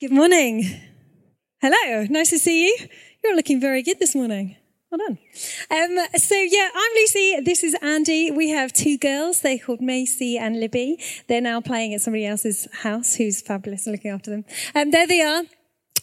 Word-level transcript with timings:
Good 0.00 0.12
morning. 0.12 0.64
Hello, 1.60 2.06
nice 2.08 2.30
to 2.30 2.38
see 2.38 2.68
you. 2.68 2.88
You're 3.22 3.36
looking 3.36 3.60
very 3.60 3.82
good 3.82 3.98
this 3.98 4.14
morning. 4.14 4.56
Well 4.90 4.98
done. 4.98 5.18
Um, 5.70 6.06
so 6.16 6.34
yeah, 6.36 6.70
I'm 6.74 6.90
Lucy. 6.94 7.40
This 7.40 7.62
is 7.62 7.76
Andy. 7.82 8.30
We 8.30 8.48
have 8.48 8.72
two 8.72 8.96
girls. 8.96 9.42
They're 9.42 9.58
called 9.58 9.82
Macy 9.82 10.38
and 10.38 10.58
Libby. 10.58 10.98
They're 11.26 11.42
now 11.42 11.60
playing 11.60 11.92
at 11.92 12.00
somebody 12.00 12.24
else's 12.24 12.66
house, 12.72 13.16
who's 13.16 13.42
fabulous 13.42 13.86
and 13.86 13.92
looking 13.92 14.10
after 14.10 14.30
them. 14.30 14.46
Um, 14.74 14.90
there 14.90 15.06
they 15.06 15.20
are. 15.20 15.42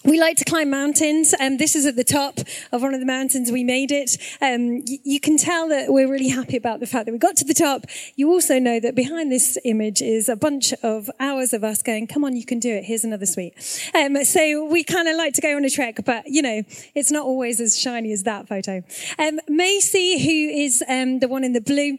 We 0.07 0.21
like 0.21 0.37
to 0.37 0.45
climb 0.45 0.69
mountains. 0.69 1.35
Um, 1.37 1.57
this 1.57 1.75
is 1.75 1.85
at 1.85 1.97
the 1.97 2.03
top 2.05 2.39
of 2.71 2.81
one 2.81 2.93
of 2.93 3.01
the 3.01 3.05
mountains. 3.05 3.51
We 3.51 3.65
made 3.65 3.91
it. 3.91 4.17
Um, 4.41 4.85
y- 4.87 4.99
you 5.03 5.19
can 5.19 5.35
tell 5.35 5.67
that 5.67 5.91
we're 5.91 6.09
really 6.09 6.29
happy 6.29 6.55
about 6.55 6.79
the 6.79 6.87
fact 6.87 7.07
that 7.07 7.11
we 7.11 7.17
got 7.17 7.35
to 7.35 7.43
the 7.43 7.53
top. 7.53 7.81
You 8.15 8.31
also 8.31 8.57
know 8.57 8.79
that 8.79 8.95
behind 8.95 9.33
this 9.33 9.57
image 9.65 10.01
is 10.01 10.29
a 10.29 10.37
bunch 10.37 10.71
of 10.81 11.11
hours 11.19 11.51
of 11.51 11.65
us 11.65 11.83
going, 11.83 12.07
come 12.07 12.23
on, 12.23 12.37
you 12.37 12.45
can 12.45 12.57
do 12.57 12.73
it. 12.73 12.85
Here's 12.85 13.03
another 13.03 13.25
sweet. 13.25 13.53
Um, 13.93 14.23
so 14.23 14.63
we 14.71 14.85
kind 14.85 15.09
of 15.09 15.17
like 15.17 15.33
to 15.33 15.41
go 15.41 15.57
on 15.57 15.65
a 15.65 15.69
trek, 15.69 15.99
but 16.05 16.23
you 16.25 16.41
know, 16.41 16.63
it's 16.95 17.11
not 17.11 17.25
always 17.25 17.59
as 17.59 17.77
shiny 17.77 18.13
as 18.13 18.23
that 18.23 18.47
photo. 18.47 18.83
Um, 19.19 19.41
Macy, 19.49 20.23
who 20.23 20.57
is 20.57 20.81
um, 20.87 21.19
the 21.19 21.27
one 21.27 21.43
in 21.43 21.51
the 21.51 21.59
blue, 21.59 21.97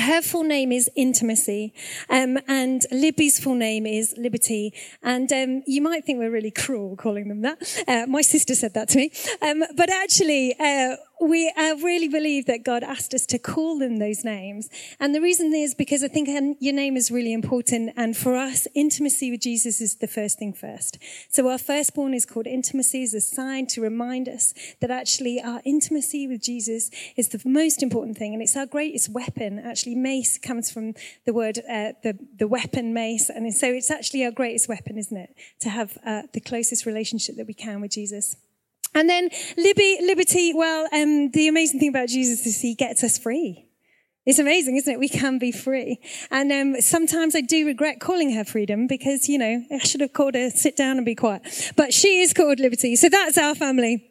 her 0.00 0.22
full 0.22 0.44
name 0.44 0.72
is 0.72 0.90
Intimacy, 0.96 1.72
um, 2.08 2.38
and 2.48 2.84
Libby's 2.90 3.38
full 3.38 3.54
name 3.54 3.86
is 3.86 4.14
Liberty. 4.16 4.72
And 5.02 5.32
um, 5.32 5.62
you 5.66 5.82
might 5.82 6.04
think 6.04 6.18
we're 6.18 6.30
really 6.30 6.50
cruel 6.50 6.96
calling 6.96 7.28
them 7.28 7.42
that. 7.42 7.84
Uh, 7.86 8.06
my 8.06 8.22
sister 8.22 8.54
said 8.54 8.74
that 8.74 8.88
to 8.90 8.98
me. 8.98 9.12
Um, 9.42 9.62
but 9.76 9.90
actually, 9.90 10.54
uh, 10.58 10.96
we 11.20 11.52
uh, 11.54 11.76
really 11.76 12.08
believe 12.08 12.46
that 12.46 12.64
God 12.64 12.82
asked 12.82 13.12
us 13.12 13.26
to 13.26 13.38
call 13.38 13.78
them 13.78 13.98
those 13.98 14.24
names. 14.24 14.70
And 14.98 15.14
the 15.14 15.20
reason 15.20 15.54
is 15.54 15.74
because 15.74 16.02
I 16.02 16.08
think 16.08 16.28
your 16.60 16.74
name 16.74 16.96
is 16.96 17.10
really 17.10 17.32
important. 17.32 17.92
And 17.96 18.16
for 18.16 18.34
us, 18.34 18.66
intimacy 18.74 19.30
with 19.30 19.40
Jesus 19.40 19.80
is 19.80 19.96
the 19.96 20.06
first 20.06 20.38
thing 20.38 20.54
first. 20.54 20.98
So 21.28 21.48
our 21.48 21.58
firstborn 21.58 22.14
is 22.14 22.24
called 22.24 22.46
intimacy 22.46 23.02
as 23.02 23.12
a 23.12 23.20
sign 23.20 23.66
to 23.68 23.82
remind 23.82 24.28
us 24.28 24.54
that 24.80 24.90
actually 24.90 25.42
our 25.42 25.60
intimacy 25.64 26.26
with 26.26 26.42
Jesus 26.42 26.90
is 27.16 27.28
the 27.28 27.40
most 27.44 27.82
important 27.82 28.16
thing. 28.16 28.32
And 28.32 28.42
it's 28.42 28.56
our 28.56 28.66
greatest 28.66 29.10
weapon. 29.10 29.58
Actually, 29.58 29.96
mace 29.96 30.38
comes 30.38 30.70
from 30.70 30.94
the 31.26 31.34
word, 31.34 31.58
uh, 31.58 31.92
the, 32.02 32.18
the 32.38 32.48
weapon 32.48 32.94
mace. 32.94 33.28
And 33.28 33.52
so 33.54 33.66
it's 33.66 33.90
actually 33.90 34.24
our 34.24 34.30
greatest 34.30 34.68
weapon, 34.68 34.96
isn't 34.96 35.16
it? 35.16 35.36
To 35.60 35.68
have 35.68 35.98
uh, 36.04 36.22
the 36.32 36.40
closest 36.40 36.86
relationship 36.86 37.36
that 37.36 37.46
we 37.46 37.54
can 37.54 37.82
with 37.82 37.90
Jesus. 37.90 38.36
And 38.94 39.08
then 39.08 39.30
liberty, 39.56 40.52
well, 40.54 40.88
um, 40.92 41.30
the 41.30 41.48
amazing 41.48 41.80
thing 41.80 41.90
about 41.90 42.08
Jesus 42.08 42.44
is 42.46 42.60
he 42.60 42.74
gets 42.74 43.04
us 43.04 43.18
free. 43.18 43.66
It's 44.26 44.38
amazing, 44.38 44.76
isn't 44.76 44.92
it? 44.92 44.98
We 44.98 45.08
can 45.08 45.38
be 45.38 45.50
free. 45.50 45.98
And 46.30 46.52
um, 46.52 46.80
sometimes 46.80 47.34
I 47.34 47.40
do 47.40 47.66
regret 47.66 48.00
calling 48.00 48.34
her 48.34 48.44
freedom 48.44 48.86
because, 48.86 49.28
you 49.28 49.38
know, 49.38 49.64
I 49.72 49.78
should 49.78 50.02
have 50.02 50.12
called 50.12 50.34
her 50.34 50.50
sit 50.50 50.76
down 50.76 50.98
and 50.98 51.06
be 51.06 51.14
quiet. 51.14 51.72
But 51.76 51.94
she 51.94 52.20
is 52.20 52.34
called 52.34 52.60
Liberty. 52.60 52.96
So 52.96 53.08
that's 53.08 53.38
our 53.38 53.54
family. 53.54 54.09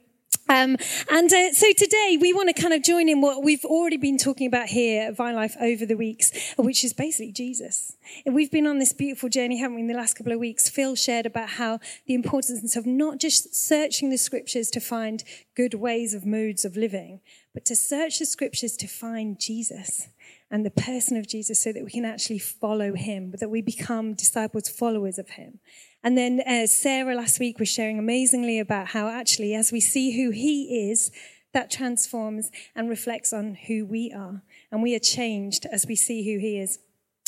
Um, 0.50 0.78
and 1.10 1.32
uh, 1.32 1.54
so 1.54 1.72
today 1.78 2.18
we 2.20 2.34
want 2.34 2.50
to 2.54 2.60
kind 2.60 2.74
of 2.74 2.82
join 2.82 3.08
in 3.08 3.22
what 3.22 3.44
we've 3.44 3.64
already 3.64 3.98
been 3.98 4.18
talking 4.18 4.48
about 4.48 4.70
here 4.70 5.04
at 5.04 5.16
Vine 5.16 5.36
Life 5.36 5.56
over 5.62 5.86
the 5.86 5.96
weeks, 5.96 6.32
which 6.58 6.84
is 6.84 6.92
basically 6.92 7.32
Jesus. 7.32 7.96
We've 8.26 8.50
been 8.50 8.66
on 8.66 8.80
this 8.80 8.92
beautiful 8.92 9.30
journey, 9.30 9.60
haven't 9.60 9.76
we, 9.76 9.82
in 9.82 9.88
the 9.88 9.94
last 9.94 10.16
couple 10.16 10.34
of 10.34 10.40
weeks? 10.40 10.68
Phil 10.68 10.96
shared 10.96 11.28
about 11.28 11.50
how 11.50 11.80
the 12.08 12.16
importance 12.16 12.76
of 12.76 12.88
not 12.88 13.20
just 13.20 13.54
searching 13.54 14.10
the 14.10 14.18
scriptures 14.18 14.72
to 14.72 14.80
find 14.80 15.24
good 15.56 15.76
ways 15.76 16.16
of 16.16 16.26
moods 16.26 16.66
of 16.66 16.76
living, 16.76 17.22
but 17.54 17.64
to 17.66 17.76
search 17.76 18.18
the 18.18 18.26
scriptures 18.26 18.76
to 18.78 18.88
find 18.88 19.40
Jesus 19.40 20.08
and 20.52 20.66
the 20.66 20.72
person 20.72 21.16
of 21.18 21.28
Jesus 21.28 21.62
so 21.62 21.72
that 21.72 21.84
we 21.84 21.92
can 21.92 22.06
actually 22.06 22.40
follow 22.40 22.94
him, 22.94 23.34
that 23.40 23.50
we 23.50 23.62
become 23.62 24.14
disciples, 24.14 24.68
followers 24.68 25.20
of 25.20 25.32
him. 25.32 25.60
And 26.04 26.18
then 26.18 26.42
uh, 26.42 26.66
Sarah 26.66 27.16
last 27.16 27.40
week 27.40 27.60
was 27.60 27.70
sharing 27.70 28.00
amazingly 28.00 28.60
about 28.60 28.88
how 28.88 29.10
actually, 29.10 29.54
as 29.54 29.72
we 29.72 29.80
see 29.80 30.22
who 30.22 30.32
he 30.32 30.90
is, 30.90 31.12
that 31.54 31.72
transforms 31.72 32.52
and 32.76 32.90
reflects 32.90 33.34
on 33.34 33.56
who 33.68 33.86
we 33.86 34.12
are. 34.12 34.44
And 34.72 34.82
we 34.82 34.96
are 34.96 35.00
changed 35.00 35.66
as 35.72 35.86
we 35.88 35.96
see 35.96 36.24
who 36.24 36.40
he 36.40 36.60
is. 36.60 36.80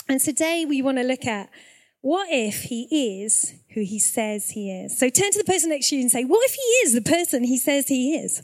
And 0.08 0.20
today 0.20 0.66
we 0.66 0.82
want 0.82 0.98
to 0.98 1.04
look 1.04 1.26
at 1.26 1.50
what 2.02 2.28
if 2.32 2.64
he 2.64 2.88
is 3.16 3.54
who 3.74 3.82
he 3.82 4.00
says 4.00 4.52
he 4.52 4.72
is? 4.72 4.98
So 4.98 5.10
turn 5.10 5.32
to 5.32 5.38
the 5.38 5.44
person 5.44 5.70
next 5.70 5.90
to 5.90 5.96
you 5.96 6.02
and 6.02 6.12
say, 6.12 6.24
what 6.24 6.44
if 6.50 6.56
he 6.56 6.62
is 6.84 6.94
the 6.94 7.02
person 7.02 7.44
he 7.44 7.58
says 7.58 7.88
he 7.88 8.16
is? 8.16 8.42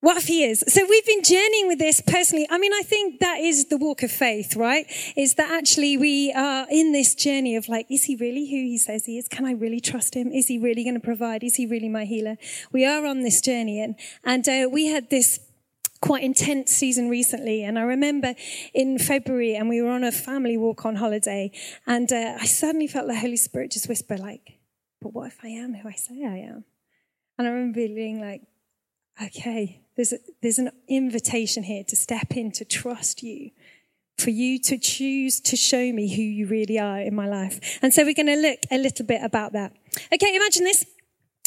What 0.00 0.18
if 0.18 0.26
he 0.26 0.44
is? 0.44 0.62
So 0.68 0.86
we've 0.88 1.06
been 1.06 1.22
journeying 1.22 1.68
with 1.68 1.78
this 1.78 2.02
personally. 2.02 2.46
I 2.50 2.58
mean, 2.58 2.72
I 2.72 2.82
think 2.82 3.18
that 3.20 3.40
is 3.40 3.66
the 3.66 3.78
walk 3.78 4.02
of 4.02 4.10
faith, 4.10 4.54
right? 4.54 4.86
Is 5.16 5.34
that 5.34 5.50
actually 5.50 5.96
we 5.96 6.32
are 6.32 6.66
in 6.70 6.92
this 6.92 7.14
journey 7.14 7.56
of 7.56 7.68
like, 7.68 7.86
is 7.90 8.04
he 8.04 8.14
really 8.14 8.48
who 8.50 8.56
he 8.56 8.76
says 8.76 9.06
he 9.06 9.18
is? 9.18 9.26
Can 9.26 9.46
I 9.46 9.52
really 9.52 9.80
trust 9.80 10.14
him? 10.14 10.30
Is 10.32 10.48
he 10.48 10.58
really 10.58 10.84
going 10.84 10.94
to 10.94 11.00
provide? 11.00 11.42
Is 11.42 11.56
he 11.56 11.66
really 11.66 11.88
my 11.88 12.04
healer? 12.04 12.36
We 12.72 12.84
are 12.84 13.06
on 13.06 13.22
this 13.22 13.40
journey 13.40 13.80
and, 13.80 13.96
and 14.22 14.46
uh, 14.46 14.68
we 14.70 14.86
had 14.86 15.08
this 15.08 15.40
quite 16.02 16.22
intense 16.22 16.72
season 16.72 17.08
recently. 17.08 17.64
And 17.64 17.78
I 17.78 17.82
remember 17.82 18.34
in 18.74 18.98
February 18.98 19.56
and 19.56 19.66
we 19.68 19.80
were 19.80 19.90
on 19.90 20.04
a 20.04 20.12
family 20.12 20.58
walk 20.58 20.84
on 20.84 20.96
holiday 20.96 21.50
and 21.86 22.12
uh, 22.12 22.36
I 22.38 22.44
suddenly 22.44 22.86
felt 22.86 23.08
the 23.08 23.16
Holy 23.16 23.38
Spirit 23.38 23.70
just 23.70 23.88
whisper 23.88 24.18
like, 24.18 24.58
but 25.00 25.14
what 25.14 25.28
if 25.28 25.38
I 25.42 25.48
am 25.48 25.72
who 25.72 25.88
I 25.88 25.94
say 25.94 26.22
I 26.22 26.36
am? 26.36 26.64
And 27.38 27.48
I 27.48 27.50
remember 27.50 27.80
being 27.80 28.20
like, 28.20 28.42
okay, 29.22 29.80
there's, 29.96 30.12
a, 30.12 30.18
there's 30.42 30.58
an 30.58 30.70
invitation 30.88 31.62
here 31.62 31.84
to 31.84 31.96
step 31.96 32.36
in, 32.36 32.52
to 32.52 32.64
trust 32.64 33.22
you, 33.22 33.50
for 34.18 34.30
you 34.30 34.58
to 34.60 34.78
choose 34.78 35.40
to 35.40 35.56
show 35.56 35.92
me 35.92 36.14
who 36.14 36.22
you 36.22 36.46
really 36.46 36.78
are 36.78 37.00
in 37.00 37.14
my 37.14 37.26
life. 37.26 37.78
And 37.82 37.92
so 37.92 38.04
we're 38.04 38.14
going 38.14 38.26
to 38.26 38.36
look 38.36 38.60
a 38.70 38.78
little 38.78 39.06
bit 39.06 39.22
about 39.22 39.52
that. 39.52 39.72
Okay, 40.12 40.34
imagine 40.36 40.64
this. 40.64 40.84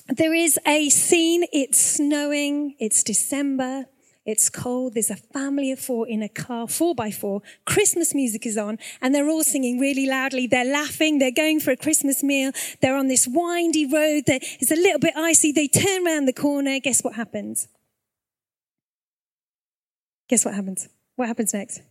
There 0.08 0.34
is 0.34 0.60
a 0.66 0.90
scene. 0.90 1.46
It's 1.54 1.80
snowing. 1.80 2.76
It's 2.80 3.04
December. 3.04 3.86
It's 4.26 4.50
cold. 4.50 4.94
There's 4.94 5.10
a 5.10 5.16
family 5.16 5.72
of 5.72 5.80
four 5.80 6.08
in 6.08 6.22
a 6.22 6.30
car, 6.30 6.68
four 6.68 6.94
by 6.94 7.10
four. 7.10 7.42
Christmas 7.66 8.14
music 8.14 8.46
is 8.46 8.58
on 8.58 8.78
and 9.02 9.14
they're 9.14 9.30
all 9.30 9.44
singing 9.44 9.80
really 9.80 10.06
loudly. 10.06 10.46
They're 10.46 10.66
laughing. 10.66 11.18
They're 11.20 11.32
going 11.32 11.60
for 11.60 11.72
a 11.72 11.78
Christmas 11.78 12.22
meal. 12.22 12.52
They're 12.82 12.96
on 12.96 13.08
this 13.08 13.28
windy 13.28 13.86
road 13.86 14.24
that 14.28 14.44
is 14.60 14.72
a 14.72 14.76
little 14.76 15.00
bit 15.00 15.16
icy. 15.16 15.52
They 15.52 15.68
turn 15.68 16.06
around 16.06 16.26
the 16.26 16.34
corner. 16.34 16.80
Guess 16.80 17.04
what 17.04 17.16
happens? 17.16 17.68
Guess 20.30 20.46
what 20.46 20.54
happens? 20.54 20.88
What 21.16 21.28
happens 21.28 21.54
next? 21.54 21.82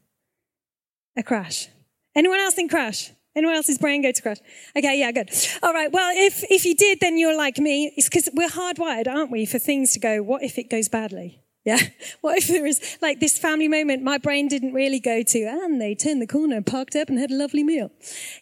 A 1.16 1.22
crash. 1.22 1.68
Anyone 2.14 2.38
else 2.38 2.54
think 2.54 2.70
crash? 2.70 3.10
Anyone 3.36 3.56
else's 3.56 3.78
brain 3.78 4.02
go 4.02 4.10
to 4.10 4.22
crash? 4.22 4.38
Okay, 4.76 4.98
yeah, 4.98 5.12
good. 5.12 5.30
All 5.62 5.72
right. 5.72 5.92
Well, 5.92 6.12
if, 6.16 6.42
if 6.50 6.64
you 6.64 6.74
did, 6.74 6.98
then 7.00 7.18
you're 7.18 7.36
like 7.36 7.58
me. 7.58 7.92
It's 7.96 8.08
because 8.08 8.28
we're 8.32 8.48
hardwired, 8.48 9.06
aren't 9.06 9.30
we, 9.30 9.44
for 9.44 9.58
things 9.58 9.92
to 9.92 10.00
go, 10.00 10.22
what 10.22 10.42
if 10.42 10.58
it 10.58 10.70
goes 10.70 10.88
badly? 10.88 11.42
Yeah. 11.68 11.80
What 12.22 12.38
if 12.38 12.48
there 12.48 12.66
is 12.66 12.98
like 13.02 13.20
this 13.20 13.38
family 13.38 13.68
moment 13.68 14.02
my 14.02 14.18
brain 14.18 14.48
didn't 14.48 14.72
really 14.72 14.98
go 14.98 15.22
to 15.22 15.38
and 15.44 15.80
they 15.80 15.94
turned 15.94 16.20
the 16.22 16.26
corner, 16.26 16.62
parked 16.62 16.96
up 16.96 17.08
and 17.08 17.18
had 17.18 17.30
a 17.30 17.36
lovely 17.36 17.62
meal. 17.62 17.90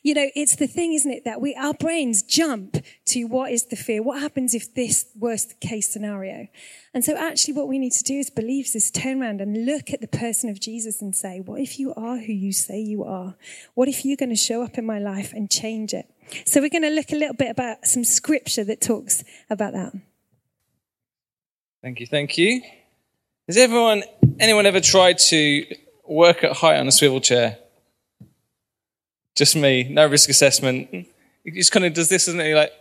You 0.02 0.14
know, 0.14 0.30
it's 0.34 0.56
the 0.56 0.66
thing, 0.66 0.94
isn't 0.94 1.10
it, 1.10 1.24
that 1.24 1.40
we, 1.40 1.54
our 1.56 1.74
brains 1.74 2.22
jump 2.22 2.78
to 3.06 3.24
what 3.24 3.50
is 3.50 3.66
the 3.66 3.76
fear? 3.76 4.02
What 4.02 4.20
happens 4.20 4.54
if 4.54 4.72
this 4.74 5.06
worst 5.18 5.60
case 5.60 5.88
scenario? 5.92 6.46
And 6.94 7.04
so 7.04 7.16
actually 7.16 7.54
what 7.54 7.68
we 7.68 7.78
need 7.78 7.92
to 7.92 8.04
do 8.04 8.18
as 8.18 8.30
believers 8.30 8.76
is 8.76 8.90
turn 8.90 9.20
around 9.20 9.40
and 9.40 9.66
look 9.66 9.92
at 9.92 10.00
the 10.00 10.08
person 10.08 10.48
of 10.48 10.60
Jesus 10.60 11.02
and 11.02 11.14
say, 11.14 11.40
what 11.40 11.60
if 11.60 11.78
you 11.78 11.92
are 11.94 12.18
who 12.18 12.32
you 12.32 12.52
say 12.52 12.78
you 12.80 13.02
are? 13.04 13.34
What 13.74 13.88
if 13.88 14.04
you're 14.04 14.16
going 14.16 14.30
to 14.30 14.36
show 14.36 14.62
up 14.62 14.78
in 14.78 14.86
my 14.86 15.00
life 15.00 15.32
and 15.32 15.50
change 15.50 15.92
it? 15.92 16.08
So 16.44 16.60
we're 16.60 16.70
going 16.70 16.82
to 16.82 16.90
look 16.90 17.10
a 17.12 17.16
little 17.16 17.34
bit 17.34 17.50
about 17.50 17.86
some 17.86 18.04
scripture 18.04 18.64
that 18.64 18.80
talks 18.80 19.24
about 19.50 19.72
that. 19.72 19.92
Thank 21.82 22.00
you, 22.00 22.06
thank 22.06 22.38
you. 22.38 22.62
Has 23.46 23.56
everyone, 23.56 24.02
anyone 24.40 24.66
ever 24.66 24.80
tried 24.80 25.18
to 25.18 25.64
work 26.04 26.42
at 26.42 26.52
height 26.52 26.78
on 26.78 26.88
a 26.88 26.92
swivel 26.92 27.20
chair? 27.20 27.58
Just 29.36 29.54
me, 29.54 29.84
no 29.84 30.04
risk 30.08 30.28
assessment. 30.28 30.88
It 31.44 31.54
just 31.54 31.70
kind 31.70 31.86
of 31.86 31.94
does 31.94 32.08
this, 32.08 32.26
isn't 32.26 32.40
it? 32.40 32.48
You're 32.48 32.56
like, 32.56 32.72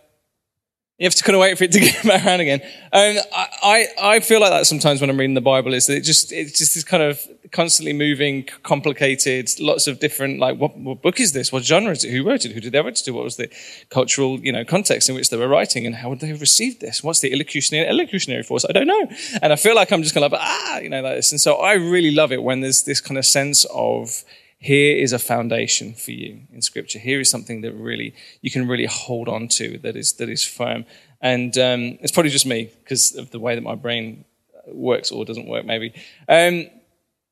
you 0.98 1.06
have 1.06 1.14
to 1.14 1.24
kind 1.24 1.36
of 1.36 1.42
wait 1.42 1.56
for 1.56 1.66
it 1.66 1.72
to 1.74 1.80
get 1.82 2.04
back 2.04 2.26
around 2.26 2.40
again. 2.40 2.62
Um, 2.64 2.70
and 2.92 3.20
I, 3.32 3.88
I, 4.02 4.20
feel 4.22 4.40
like 4.40 4.50
that 4.50 4.66
sometimes 4.66 5.02
when 5.02 5.12
I'm 5.12 5.20
reading 5.20 5.36
the 5.36 5.42
Bible 5.42 5.72
is 5.72 5.86
that 5.86 5.98
it 5.98 6.02
just, 6.04 6.32
it's 6.32 6.58
just 6.58 6.74
this 6.74 6.84
kind 6.84 7.04
of 7.04 7.20
constantly 7.56 7.94
moving, 7.94 8.44
complicated, 8.64 9.50
lots 9.60 9.88
of 9.88 10.00
different, 10.00 10.40
like, 10.40 10.58
what, 10.58 10.78
what 10.78 11.02
book 11.02 11.20
is 11.20 11.32
this? 11.32 11.52
What 11.54 11.64
genre 11.64 11.94
is 11.94 12.04
it? 12.04 12.12
Who 12.12 12.22
wrote 12.28 12.44
it? 12.46 12.52
Who 12.52 12.60
did 12.60 12.74
they 12.74 12.82
write 12.82 13.00
it 13.00 13.06
to? 13.06 13.12
What 13.12 13.24
was 13.24 13.38
the 13.38 13.50
cultural, 13.90 14.40
you 14.42 14.52
know, 14.52 14.66
context 14.66 15.08
in 15.10 15.16
which 15.16 15.30
they 15.30 15.38
were 15.38 15.48
writing 15.48 15.86
and 15.86 15.96
how 15.96 16.10
would 16.10 16.20
they 16.20 16.28
have 16.28 16.42
received 16.42 16.82
this? 16.82 17.02
What's 17.02 17.22
the 17.22 17.32
illocutionary, 17.32 17.90
illocutionary 17.90 18.46
force? 18.46 18.66
I 18.70 18.74
don't 18.74 18.88
know. 18.88 19.10
And 19.42 19.54
I 19.54 19.56
feel 19.56 19.76
like 19.76 19.92
I'm 19.92 20.04
just 20.04 20.14
kind 20.14 20.26
of 20.26 20.34
like, 20.34 20.42
ah, 20.44 20.80
you 20.80 20.90
know, 20.90 21.02
like 21.02 21.16
this. 21.16 21.32
And 21.32 21.40
so 21.40 21.56
I 21.56 21.74
really 21.74 22.12
love 22.12 22.32
it 22.34 22.44
when 22.44 22.60
there's 22.60 22.84
this 22.84 23.00
kind 23.00 23.18
of 23.18 23.26
sense 23.26 23.66
of, 23.74 24.24
here 24.58 24.98
is 24.98 25.14
a 25.14 25.20
foundation 25.20 25.94
for 25.94 26.12
you 26.12 26.42
in 26.52 26.62
scripture. 26.62 26.98
Here 26.98 27.20
is 27.20 27.30
something 27.30 27.62
that 27.62 27.74
really 27.74 28.16
you 28.42 28.50
can 28.50 28.68
really 28.68 28.88
hold 28.88 29.28
on 29.30 29.48
to 29.60 29.78
that 29.80 29.96
is 29.96 30.14
that 30.14 30.28
is 30.28 30.44
firm. 30.44 30.86
And 31.22 31.56
um, 31.58 31.82
it's 32.02 32.12
probably 32.12 32.32
just 32.32 32.48
me 32.48 32.72
because 32.84 33.16
of 33.16 33.30
the 33.30 33.40
way 33.40 33.54
that 33.56 33.62
my 33.62 33.76
brain 33.76 34.26
works 34.68 35.12
or 35.12 35.24
doesn't 35.24 35.48
work, 35.48 35.66
maybe. 35.66 35.94
Um, 36.28 36.68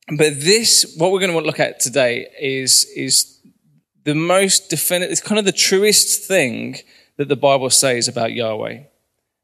but 0.09 0.39
this, 0.39 0.95
what 0.97 1.11
we're 1.11 1.19
going 1.19 1.31
to 1.31 1.39
look 1.39 1.59
at 1.59 1.79
today 1.79 2.27
is 2.39 2.85
is 2.95 3.33
the 4.03 4.15
most 4.15 4.69
definitive, 4.69 5.11
it's 5.11 5.21
kind 5.21 5.39
of 5.39 5.45
the 5.45 5.51
truest 5.51 6.23
thing 6.23 6.77
that 7.17 7.29
the 7.29 7.35
Bible 7.35 7.69
says 7.69 8.07
about 8.07 8.33
Yahweh. 8.33 8.79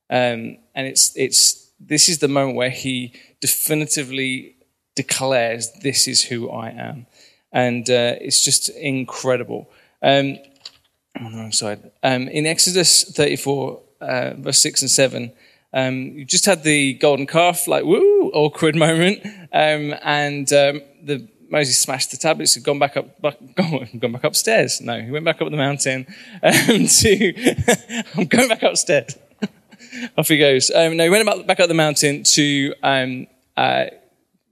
Um, 0.10 0.58
and 0.76 0.88
it's, 0.88 1.16
it's, 1.16 1.72
this 1.80 2.10
is 2.10 2.20
the 2.20 2.28
moment 2.28 2.58
where 2.58 2.70
he 2.70 3.14
definitively 3.42 4.56
declares, 4.96 5.72
This 5.82 6.08
is 6.08 6.24
who 6.24 6.50
I 6.50 6.70
am. 6.72 7.08
And 7.52 7.90
uh, 7.90 8.16
it's 8.20 8.44
just 8.44 8.70
incredible. 8.70 9.70
Um, 10.02 10.38
on 11.20 11.32
the 11.32 11.38
wrong 11.38 11.52
side. 11.52 11.92
Um, 12.04 12.28
in 12.28 12.46
Exodus 12.46 13.04
34, 13.04 13.82
uh, 14.02 14.34
verse 14.38 14.62
6 14.62 14.82
and 14.82 14.92
7, 14.92 15.32
um, 15.74 15.96
you 15.96 16.26
just 16.26 16.46
had 16.46 16.64
the 16.64 16.94
golden 16.94 17.28
calf, 17.28 17.68
like, 17.68 17.84
woo, 17.84 18.19
awkward 18.34 18.76
moment. 18.76 19.26
Um, 19.52 19.96
and 20.04 20.52
um, 20.54 20.82
the 21.04 21.28
Moses 21.50 21.80
smashed 21.80 22.12
the 22.12 22.18
tablets, 22.18 22.54
had 22.54 22.64
gone 22.64 22.80
back 22.80 22.96
up, 22.96 23.22
back, 23.22 23.38
gone, 23.56 23.90
gone 23.98 24.12
back 24.12 24.24
upstairs. 24.24 24.82
No, 24.82 25.02
he 25.02 25.12
went 25.12 25.26
back 25.26 25.42
up 25.42 25.50
the 25.50 25.58
mountain 25.58 26.06
um, 26.44 26.52
to. 26.88 28.04
I'm 28.18 28.26
going 28.26 28.48
back 28.48 28.64
upstairs. 28.64 29.18
Off 30.18 30.28
he 30.28 30.38
goes. 30.38 30.70
Um, 30.70 30.98
no, 30.98 31.04
he 31.04 31.10
went 31.10 31.48
back 31.48 31.60
up 31.60 31.68
the 31.68 31.74
mountain 31.74 32.24
to 32.24 32.74
um, 32.84 33.28
uh, 33.58 33.86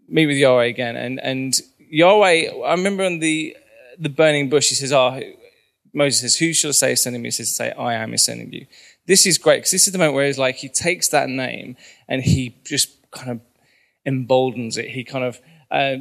meet 0.07 0.25
with 0.25 0.37
Yahweh 0.37 0.65
again, 0.65 0.95
and 0.95 1.19
and 1.19 1.53
Yahweh. 1.89 2.49
I 2.65 2.71
remember 2.71 3.03
on 3.03 3.19
the 3.19 3.55
the 3.99 4.09
burning 4.09 4.49
bush, 4.49 4.69
he 4.69 4.75
says, 4.75 4.91
"Oh." 4.91 5.21
Moses 5.93 6.21
says, 6.21 6.35
"Who 6.35 6.53
shall 6.53 6.69
I 6.69 6.73
say 6.73 6.91
is 6.91 7.01
sending 7.01 7.23
me?" 7.23 7.27
He 7.27 7.31
says, 7.31 7.55
"Say, 7.55 7.71
I 7.71 7.95
am 7.95 8.13
is 8.13 8.23
sending 8.23 8.51
you." 8.53 8.67
This 9.07 9.25
is 9.25 9.37
great 9.39 9.57
because 9.57 9.71
this 9.71 9.87
is 9.87 9.93
the 9.93 9.97
moment 9.97 10.15
where 10.15 10.27
he's 10.27 10.37
like 10.37 10.57
he 10.57 10.69
takes 10.69 11.07
that 11.07 11.27
name 11.27 11.75
and 12.07 12.21
he 12.21 12.55
just 12.63 12.89
kind 13.09 13.31
of 13.31 13.39
emboldens 14.07 14.77
it. 14.77 14.89
He 14.89 15.03
kind 15.03 15.23
of 15.23 15.39
uh, 15.69 15.97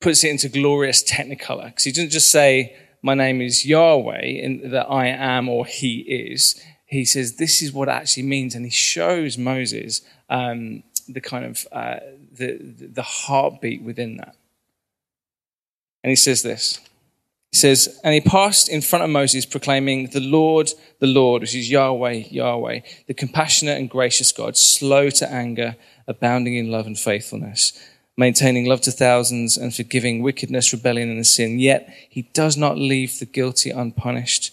puts 0.00 0.24
it 0.24 0.30
into 0.30 0.48
glorious 0.48 1.02
technicolor 1.02 1.66
because 1.66 1.84
he 1.84 1.92
doesn't 1.92 2.10
just 2.10 2.30
say, 2.30 2.76
My 3.02 3.14
name 3.14 3.42
is 3.42 3.66
Yahweh, 3.66 4.24
and 4.42 4.72
that 4.72 4.86
I 4.88 5.08
am 5.08 5.48
or 5.48 5.66
he 5.66 5.98
is. 5.98 6.62
He 6.86 7.04
says, 7.04 7.36
This 7.36 7.60
is 7.60 7.72
what 7.72 7.88
it 7.88 7.92
actually 7.92 8.22
means. 8.22 8.54
And 8.54 8.64
he 8.64 8.70
shows 8.70 9.36
Moses 9.36 10.00
um, 10.30 10.84
the 11.08 11.20
kind 11.20 11.44
of 11.44 11.66
uh, 11.72 11.96
the, 12.32 12.56
the 12.60 13.02
heartbeat 13.02 13.82
within 13.82 14.16
that. 14.18 14.34
And 16.02 16.10
he 16.10 16.16
says 16.16 16.42
this. 16.42 16.80
He 17.52 17.58
says, 17.58 18.00
And 18.04 18.14
he 18.14 18.20
passed 18.20 18.68
in 18.68 18.82
front 18.82 19.04
of 19.04 19.10
Moses, 19.10 19.46
proclaiming, 19.46 20.08
The 20.10 20.20
Lord, 20.20 20.70
the 21.00 21.06
Lord, 21.06 21.42
which 21.42 21.54
is 21.54 21.70
Yahweh, 21.70 22.24
Yahweh, 22.30 22.80
the 23.06 23.14
compassionate 23.14 23.78
and 23.78 23.88
gracious 23.88 24.32
God, 24.32 24.56
slow 24.56 25.10
to 25.10 25.30
anger, 25.30 25.76
abounding 26.06 26.56
in 26.56 26.70
love 26.70 26.86
and 26.86 26.98
faithfulness 26.98 27.72
maintaining 28.18 28.66
love 28.66 28.80
to 28.80 28.90
thousands 28.90 29.56
and 29.56 29.72
forgiving 29.72 30.22
wickedness, 30.22 30.72
rebellion, 30.72 31.08
and 31.08 31.24
sin. 31.24 31.60
Yet 31.60 31.88
he 32.10 32.22
does 32.34 32.56
not 32.56 32.76
leave 32.76 33.18
the 33.18 33.24
guilty 33.24 33.70
unpunished. 33.70 34.52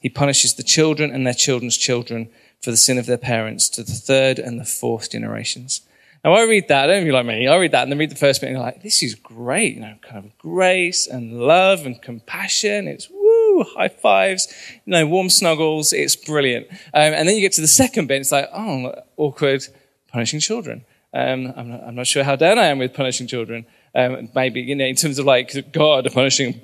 He 0.00 0.10
punishes 0.10 0.54
the 0.54 0.62
children 0.62 1.10
and 1.10 1.26
their 1.26 1.34
children's 1.34 1.78
children 1.78 2.28
for 2.60 2.70
the 2.70 2.76
sin 2.76 2.98
of 2.98 3.06
their 3.06 3.18
parents 3.18 3.70
to 3.70 3.82
the 3.82 3.92
third 3.92 4.38
and 4.38 4.60
the 4.60 4.64
fourth 4.66 5.10
generations. 5.10 5.80
Now 6.28 6.34
I 6.34 6.42
read 6.42 6.68
that, 6.68 6.84
I 6.84 6.86
don't 6.88 6.96
know 6.96 7.00
if 7.00 7.06
you 7.06 7.12
like 7.14 7.24
me, 7.24 7.48
I 7.48 7.56
read 7.56 7.72
that 7.72 7.84
and 7.84 7.90
then 7.90 7.98
read 7.98 8.10
the 8.10 8.14
first 8.14 8.42
bit 8.42 8.48
and 8.48 8.56
you're 8.56 8.62
like, 8.62 8.82
this 8.82 9.02
is 9.02 9.14
great, 9.14 9.76
you 9.76 9.80
know, 9.80 9.94
kind 10.02 10.26
of 10.26 10.36
grace 10.36 11.06
and 11.06 11.40
love 11.40 11.86
and 11.86 12.02
compassion. 12.02 12.86
It's 12.86 13.08
woo, 13.08 13.64
high 13.74 13.88
fives, 13.88 14.46
you 14.84 14.90
know, 14.90 15.06
warm 15.06 15.30
snuggles. 15.30 15.94
It's 15.94 16.16
brilliant. 16.16 16.66
Um, 16.70 17.14
and 17.14 17.26
then 17.26 17.34
you 17.34 17.40
get 17.40 17.52
to 17.52 17.62
the 17.62 17.66
second 17.66 18.08
bit, 18.08 18.16
and 18.16 18.20
it's 18.20 18.32
like, 18.32 18.46
oh, 18.52 18.92
awkward, 19.16 19.66
punishing 20.12 20.38
children. 20.38 20.84
Um, 21.14 21.50
I'm, 21.56 21.70
not, 21.70 21.82
I'm, 21.84 21.94
not, 21.94 22.06
sure 22.06 22.22
how 22.22 22.36
down 22.36 22.58
I 22.58 22.66
am 22.66 22.78
with 22.78 22.92
punishing 22.92 23.26
children. 23.26 23.64
Um, 23.94 24.28
maybe, 24.34 24.60
you 24.60 24.76
know, 24.76 24.84
in 24.84 24.96
terms 24.96 25.18
of 25.18 25.24
like 25.24 25.72
God 25.72 26.12
punishing 26.12 26.60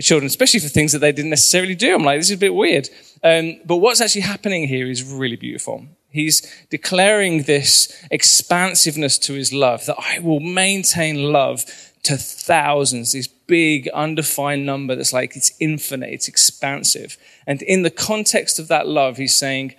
children, 0.00 0.26
especially 0.26 0.58
for 0.58 0.68
things 0.68 0.90
that 0.90 0.98
they 0.98 1.12
didn't 1.12 1.30
necessarily 1.30 1.76
do. 1.76 1.94
I'm 1.94 2.02
like, 2.02 2.18
this 2.18 2.30
is 2.30 2.36
a 2.36 2.40
bit 2.40 2.56
weird. 2.56 2.88
Um, 3.22 3.60
but 3.64 3.76
what's 3.76 4.00
actually 4.00 4.22
happening 4.22 4.66
here 4.66 4.88
is 4.88 5.04
really 5.04 5.36
beautiful. 5.36 5.86
He's 6.16 6.42
declaring 6.70 7.42
this 7.42 8.04
expansiveness 8.10 9.18
to 9.18 9.34
his 9.34 9.52
love, 9.52 9.86
that 9.86 9.98
I 9.98 10.18
will 10.18 10.40
maintain 10.40 11.32
love 11.32 11.64
to 12.04 12.16
thousands, 12.16 13.12
this 13.12 13.26
big 13.28 13.88
undefined 13.88 14.64
number 14.64 14.94
that's 14.94 15.12
like 15.12 15.36
it's 15.36 15.52
infinite, 15.60 16.10
it's 16.12 16.28
expansive. 16.28 17.16
And 17.46 17.62
in 17.62 17.82
the 17.82 17.90
context 17.90 18.58
of 18.58 18.68
that 18.68 18.88
love, 18.88 19.16
he's 19.18 19.36
saying, 19.36 19.74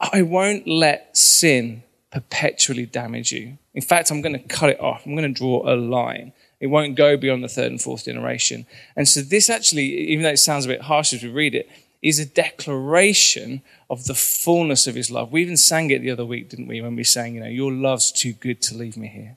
I 0.00 0.22
won't 0.22 0.66
let 0.68 1.16
sin 1.16 1.82
perpetually 2.10 2.86
damage 2.86 3.32
you. 3.32 3.58
In 3.74 3.82
fact, 3.82 4.10
I'm 4.10 4.20
going 4.20 4.32
to 4.32 4.48
cut 4.48 4.70
it 4.70 4.80
off. 4.80 5.06
I'm 5.06 5.14
going 5.14 5.32
to 5.32 5.38
draw 5.38 5.62
a 5.72 5.76
line. 5.76 6.32
It 6.58 6.66
won't 6.66 6.96
go 6.96 7.16
beyond 7.16 7.42
the 7.42 7.48
third 7.48 7.70
and 7.70 7.80
fourth 7.80 8.04
generation. 8.04 8.66
And 8.96 9.08
so, 9.08 9.20
this 9.22 9.48
actually, 9.48 9.86
even 10.10 10.24
though 10.24 10.30
it 10.30 10.38
sounds 10.38 10.66
a 10.66 10.68
bit 10.68 10.82
harsh 10.82 11.12
as 11.12 11.22
we 11.22 11.30
read 11.30 11.54
it, 11.54 11.70
is 12.02 12.18
a 12.18 12.26
declaration 12.26 13.62
of 13.88 14.04
the 14.04 14.14
fullness 14.14 14.86
of 14.86 14.94
his 14.94 15.10
love. 15.10 15.32
We 15.32 15.42
even 15.42 15.56
sang 15.56 15.90
it 15.90 16.00
the 16.00 16.10
other 16.10 16.24
week, 16.24 16.48
didn't 16.48 16.66
we, 16.66 16.80
when 16.80 16.96
we 16.96 17.04
sang, 17.04 17.34
you 17.34 17.40
know, 17.40 17.48
your 17.48 17.72
love's 17.72 18.10
too 18.10 18.32
good 18.32 18.62
to 18.62 18.76
leave 18.76 18.96
me 18.96 19.08
here. 19.08 19.36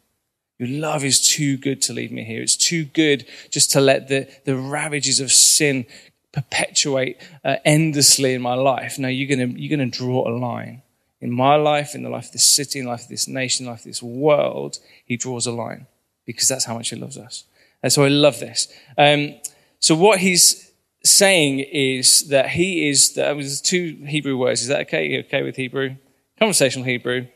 Your 0.59 0.69
love 0.69 1.03
is 1.03 1.27
too 1.27 1.57
good 1.57 1.81
to 1.83 1.93
leave 1.93 2.11
me 2.11 2.23
here. 2.23 2.41
It's 2.41 2.55
too 2.55 2.85
good 2.85 3.25
just 3.51 3.71
to 3.71 3.81
let 3.81 4.07
the, 4.07 4.29
the 4.45 4.55
ravages 4.55 5.19
of 5.19 5.31
sin 5.31 5.85
perpetuate 6.31 7.17
uh, 7.43 7.57
endlessly 7.65 8.33
in 8.33 8.41
my 8.41 8.53
life. 8.53 8.97
No, 8.97 9.07
you're 9.07 9.35
going 9.35 9.57
you're 9.57 9.75
going 9.75 9.91
to 9.91 9.97
draw 9.97 10.27
a 10.27 10.31
line 10.31 10.81
in 11.23 11.31
my 11.31 11.55
life, 11.55 11.95
in 11.95 12.03
the 12.03 12.09
life 12.09 12.25
of 12.25 12.31
this 12.33 12.49
city, 12.49 12.79
in 12.79 12.85
the 12.85 12.91
life 12.91 13.03
of 13.03 13.07
this 13.07 13.29
nation, 13.29 13.63
in 13.63 13.67
the 13.67 13.71
life 13.71 13.79
of 13.79 13.85
this 13.85 14.03
world, 14.03 14.79
he 15.05 15.15
draws 15.15 15.47
a 15.47 15.53
line 15.53 15.87
because 16.25 16.49
that's 16.49 16.65
how 16.65 16.73
much 16.73 16.89
he 16.89 16.97
loves 16.97 17.17
us. 17.17 17.45
And 17.81 17.93
so 17.93 18.03
I 18.03 18.09
love 18.09 18.41
this. 18.41 18.67
Um, 18.97 19.35
so 19.79 19.95
what 19.95 20.19
he's 20.19 20.72
saying 21.05 21.59
is 21.59 22.29
that 22.29 22.49
he 22.49 22.89
is, 22.89 23.13
that 23.13 23.35
was 23.35 23.61
two 23.61 24.03
Hebrew 24.07 24.37
words. 24.37 24.61
Is 24.61 24.67
that 24.67 24.81
okay? 24.81 25.07
You 25.07 25.19
okay 25.21 25.43
with 25.43 25.55
Hebrew? 25.55 25.95
Conversational 26.39 26.85
Hebrew. 26.85 27.27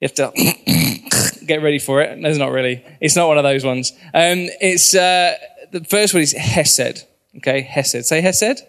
You 0.00 0.08
have 0.08 0.14
to 0.14 0.32
get 1.46 1.62
ready 1.62 1.78
for 1.78 2.02
it. 2.02 2.18
No, 2.18 2.28
it's 2.28 2.38
not 2.38 2.52
really. 2.52 2.84
It's 3.00 3.16
not 3.16 3.28
one 3.28 3.38
of 3.38 3.44
those 3.44 3.64
ones. 3.64 3.92
Um, 4.12 4.48
it's, 4.60 4.94
uh, 4.94 5.36
the 5.72 5.84
first 5.84 6.14
word 6.14 6.20
is 6.20 6.32
Hesed. 6.32 7.06
Okay, 7.38 7.62
Hesed. 7.62 8.04
Say 8.04 8.20
Hesed. 8.20 8.62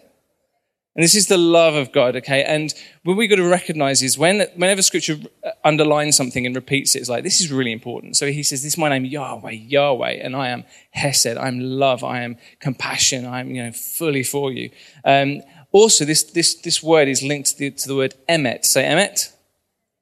And 0.98 1.04
this 1.04 1.14
is 1.14 1.28
the 1.28 1.38
love 1.38 1.76
of 1.76 1.92
God, 1.92 2.16
okay? 2.16 2.42
And 2.42 2.74
what 3.04 3.16
we've 3.16 3.30
got 3.30 3.36
to 3.36 3.48
recognize 3.48 4.02
is 4.02 4.18
when, 4.18 4.40
whenever 4.56 4.82
scripture 4.82 5.16
underlines 5.64 6.16
something 6.16 6.44
and 6.44 6.56
repeats 6.56 6.96
it, 6.96 6.98
it's 6.98 7.08
like, 7.08 7.22
this 7.22 7.40
is 7.40 7.52
really 7.52 7.70
important. 7.70 8.16
So 8.16 8.26
he 8.26 8.42
says, 8.42 8.64
this 8.64 8.72
is 8.72 8.78
my 8.78 8.88
name, 8.88 9.04
Yahweh, 9.04 9.52
Yahweh, 9.52 10.18
and 10.20 10.34
I 10.34 10.48
am 10.48 10.64
Hesed, 10.90 11.38
I'm 11.38 11.60
love, 11.60 12.02
I 12.02 12.22
am 12.22 12.36
compassion, 12.58 13.28
I'm, 13.28 13.48
you 13.52 13.62
know, 13.62 13.70
fully 13.70 14.24
for 14.24 14.50
you. 14.50 14.70
Um, 15.04 15.42
also, 15.70 16.04
this, 16.04 16.24
this, 16.24 16.56
this 16.56 16.82
word 16.82 17.06
is 17.06 17.22
linked 17.22 17.50
to 17.50 17.58
the, 17.58 17.70
to 17.70 17.86
the 17.86 17.94
word 17.94 18.14
emet. 18.28 18.64
Say 18.64 18.82
emet. 18.82 19.32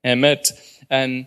Emet. 0.03 0.51
Um, 0.91 1.27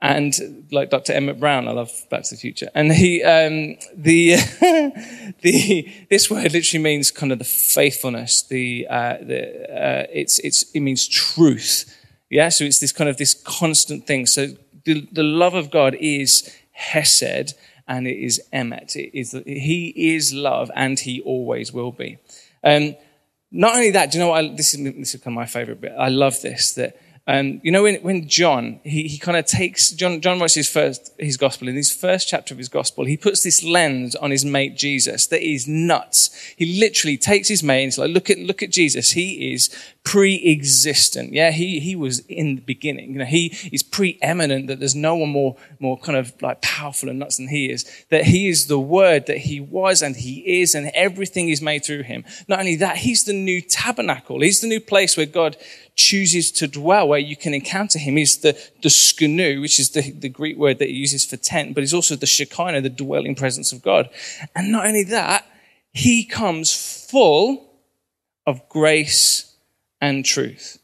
and 0.00 0.68
like 0.70 0.90
Dr. 0.90 1.12
Emmett 1.12 1.40
Brown, 1.40 1.66
I 1.66 1.72
love 1.72 1.90
Back 2.08 2.22
to 2.24 2.34
the 2.34 2.40
Future. 2.40 2.70
And 2.72 2.92
he, 2.92 3.22
um, 3.24 3.76
the, 3.96 4.36
the, 5.42 5.92
this 6.08 6.30
word 6.30 6.52
literally 6.52 6.82
means 6.82 7.10
kind 7.10 7.32
of 7.32 7.38
the 7.38 7.44
faithfulness, 7.44 8.42
the, 8.42 8.86
uh, 8.88 9.16
the, 9.20 9.64
uh, 9.68 10.06
it's, 10.12 10.38
it's, 10.40 10.70
it 10.72 10.80
means 10.80 11.08
truth. 11.08 11.96
Yeah. 12.30 12.48
So 12.50 12.64
it's 12.64 12.78
this 12.78 12.92
kind 12.92 13.10
of 13.10 13.16
this 13.16 13.34
constant 13.34 14.06
thing. 14.06 14.26
So 14.26 14.48
the, 14.84 15.08
the 15.10 15.24
love 15.24 15.54
of 15.54 15.70
God 15.70 15.96
is 15.98 16.54
Hesed 16.70 17.54
and 17.88 18.06
it 18.06 18.22
is 18.22 18.40
Emet. 18.52 18.94
It 18.94 19.18
is, 19.18 19.32
he 19.46 19.92
is 20.14 20.32
love 20.32 20.70
and 20.76 21.00
he 21.00 21.22
always 21.22 21.72
will 21.72 21.90
be. 21.90 22.18
Um, 22.62 22.94
not 23.50 23.74
only 23.74 23.90
that, 23.92 24.12
do 24.12 24.18
you 24.18 24.24
know 24.24 24.30
what? 24.30 24.44
I, 24.44 24.48
this 24.54 24.74
is, 24.74 24.84
this 24.94 25.14
is 25.14 25.20
kind 25.22 25.34
of 25.34 25.40
my 25.40 25.46
favorite 25.46 25.80
bit. 25.80 25.92
I 25.98 26.08
love 26.08 26.40
this, 26.40 26.74
that 26.74 27.00
um, 27.28 27.60
you 27.62 27.70
know, 27.70 27.82
when, 27.82 27.96
when 27.96 28.26
John, 28.26 28.80
he, 28.84 29.02
he 29.02 29.18
kind 29.18 29.36
of 29.36 29.44
takes, 29.44 29.90
John, 29.90 30.22
John 30.22 30.40
writes 30.40 30.54
his 30.54 30.66
first, 30.66 31.12
his 31.18 31.36
gospel. 31.36 31.68
In 31.68 31.76
his 31.76 31.92
first 31.92 32.26
chapter 32.26 32.54
of 32.54 32.58
his 32.58 32.70
gospel, 32.70 33.04
he 33.04 33.18
puts 33.18 33.42
this 33.42 33.62
lens 33.62 34.16
on 34.16 34.30
his 34.30 34.46
mate 34.46 34.78
Jesus 34.78 35.26
that 35.26 35.46
is 35.46 35.68
nuts. 35.68 36.30
He 36.56 36.80
literally 36.80 37.18
takes 37.18 37.48
his 37.48 37.62
mate 37.62 37.82
and 37.82 37.86
he's 37.88 37.98
like, 37.98 38.10
look 38.10 38.30
at, 38.30 38.38
look 38.38 38.62
at 38.62 38.70
Jesus. 38.70 39.10
He 39.10 39.52
is 39.52 39.68
pre-existent. 40.08 41.34
Yeah, 41.34 41.50
he, 41.50 41.80
he 41.80 41.94
was 41.94 42.20
in 42.20 42.54
the 42.54 42.62
beginning. 42.62 43.12
You 43.12 43.18
know, 43.18 43.26
he 43.26 43.54
is 43.70 43.82
preeminent 43.82 44.66
that 44.68 44.78
there's 44.78 44.94
no 44.94 45.14
one 45.16 45.28
more, 45.28 45.54
more 45.80 45.98
kind 45.98 46.16
of 46.16 46.32
like 46.40 46.62
powerful 46.62 47.10
and 47.10 47.18
nuts 47.18 47.36
than 47.36 47.48
he 47.48 47.70
is. 47.70 47.84
That 48.08 48.24
he 48.24 48.48
is 48.48 48.68
the 48.68 48.78
word 48.78 49.26
that 49.26 49.36
he 49.36 49.60
was 49.60 50.00
and 50.00 50.16
he 50.16 50.62
is 50.62 50.74
and 50.74 50.90
everything 50.94 51.50
is 51.50 51.60
made 51.60 51.84
through 51.84 52.04
him. 52.04 52.24
Not 52.48 52.60
only 52.60 52.76
that, 52.76 52.96
he's 52.96 53.24
the 53.24 53.34
new 53.34 53.60
tabernacle. 53.60 54.40
He's 54.40 54.62
the 54.62 54.66
new 54.66 54.80
place 54.80 55.14
where 55.14 55.26
God 55.26 55.58
chooses 55.94 56.50
to 56.52 56.66
dwell, 56.66 57.08
where 57.08 57.18
you 57.18 57.36
can 57.36 57.52
encounter 57.52 57.98
him. 57.98 58.16
He's 58.16 58.38
the, 58.38 58.58
the 58.82 58.88
skenu, 58.88 59.60
which 59.60 59.78
is 59.78 59.90
the, 59.90 60.10
the 60.10 60.30
Greek 60.30 60.56
word 60.56 60.78
that 60.78 60.88
he 60.88 60.94
uses 60.94 61.26
for 61.26 61.36
tent, 61.36 61.74
but 61.74 61.82
he's 61.82 61.92
also 61.92 62.16
the 62.16 62.24
Shekinah, 62.24 62.80
the 62.80 62.88
dwelling 62.88 63.34
presence 63.34 63.72
of 63.72 63.82
God. 63.82 64.08
And 64.54 64.72
not 64.72 64.86
only 64.86 65.04
that, 65.04 65.44
he 65.92 66.24
comes 66.24 66.72
full 67.10 67.74
of 68.46 68.66
grace 68.70 69.47
and 70.00 70.24
truth. 70.24 70.78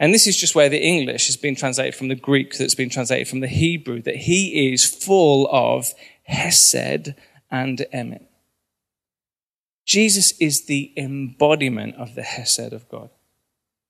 And 0.00 0.12
this 0.12 0.26
is 0.26 0.36
just 0.36 0.54
where 0.54 0.68
the 0.68 0.82
English 0.82 1.26
has 1.26 1.36
been 1.36 1.54
translated 1.54 1.94
from 1.94 2.08
the 2.08 2.14
Greek 2.14 2.56
that's 2.56 2.74
been 2.74 2.90
translated 2.90 3.28
from 3.28 3.40
the 3.40 3.48
Hebrew, 3.48 4.02
that 4.02 4.16
he 4.16 4.72
is 4.72 4.84
full 4.84 5.48
of 5.50 5.92
hesed 6.24 7.14
and 7.50 7.86
emet. 7.94 8.26
Jesus 9.86 10.32
is 10.40 10.64
the 10.64 10.92
embodiment 10.96 11.96
of 11.96 12.14
the 12.14 12.22
Hesed 12.22 12.72
of 12.72 12.88
God. 12.88 13.10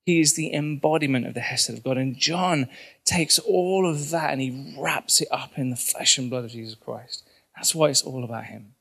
He 0.04 0.20
is 0.20 0.34
the 0.34 0.52
embodiment 0.52 1.26
of 1.26 1.34
the 1.34 1.40
Hesed 1.40 1.70
of 1.70 1.84
God. 1.84 1.96
And 1.96 2.18
John 2.18 2.68
takes 3.04 3.38
all 3.38 3.88
of 3.88 4.10
that 4.10 4.32
and 4.32 4.40
he 4.40 4.74
wraps 4.78 5.20
it 5.20 5.28
up 5.30 5.56
in 5.56 5.70
the 5.70 5.76
flesh 5.76 6.18
and 6.18 6.28
blood 6.28 6.44
of 6.44 6.50
Jesus 6.50 6.74
Christ. 6.74 7.26
That's 7.56 7.74
why 7.74 7.88
it's 7.88 8.02
all 8.02 8.24
about 8.24 8.44
him. 8.44 8.74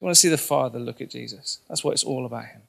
You 0.00 0.06
want 0.06 0.16
to 0.16 0.20
see 0.20 0.28
the 0.28 0.38
Father 0.38 0.78
look 0.78 1.00
at 1.00 1.10
Jesus. 1.10 1.60
That's 1.68 1.84
what 1.84 1.92
it's 1.92 2.04
all 2.04 2.24
about 2.24 2.46
him. 2.46 2.62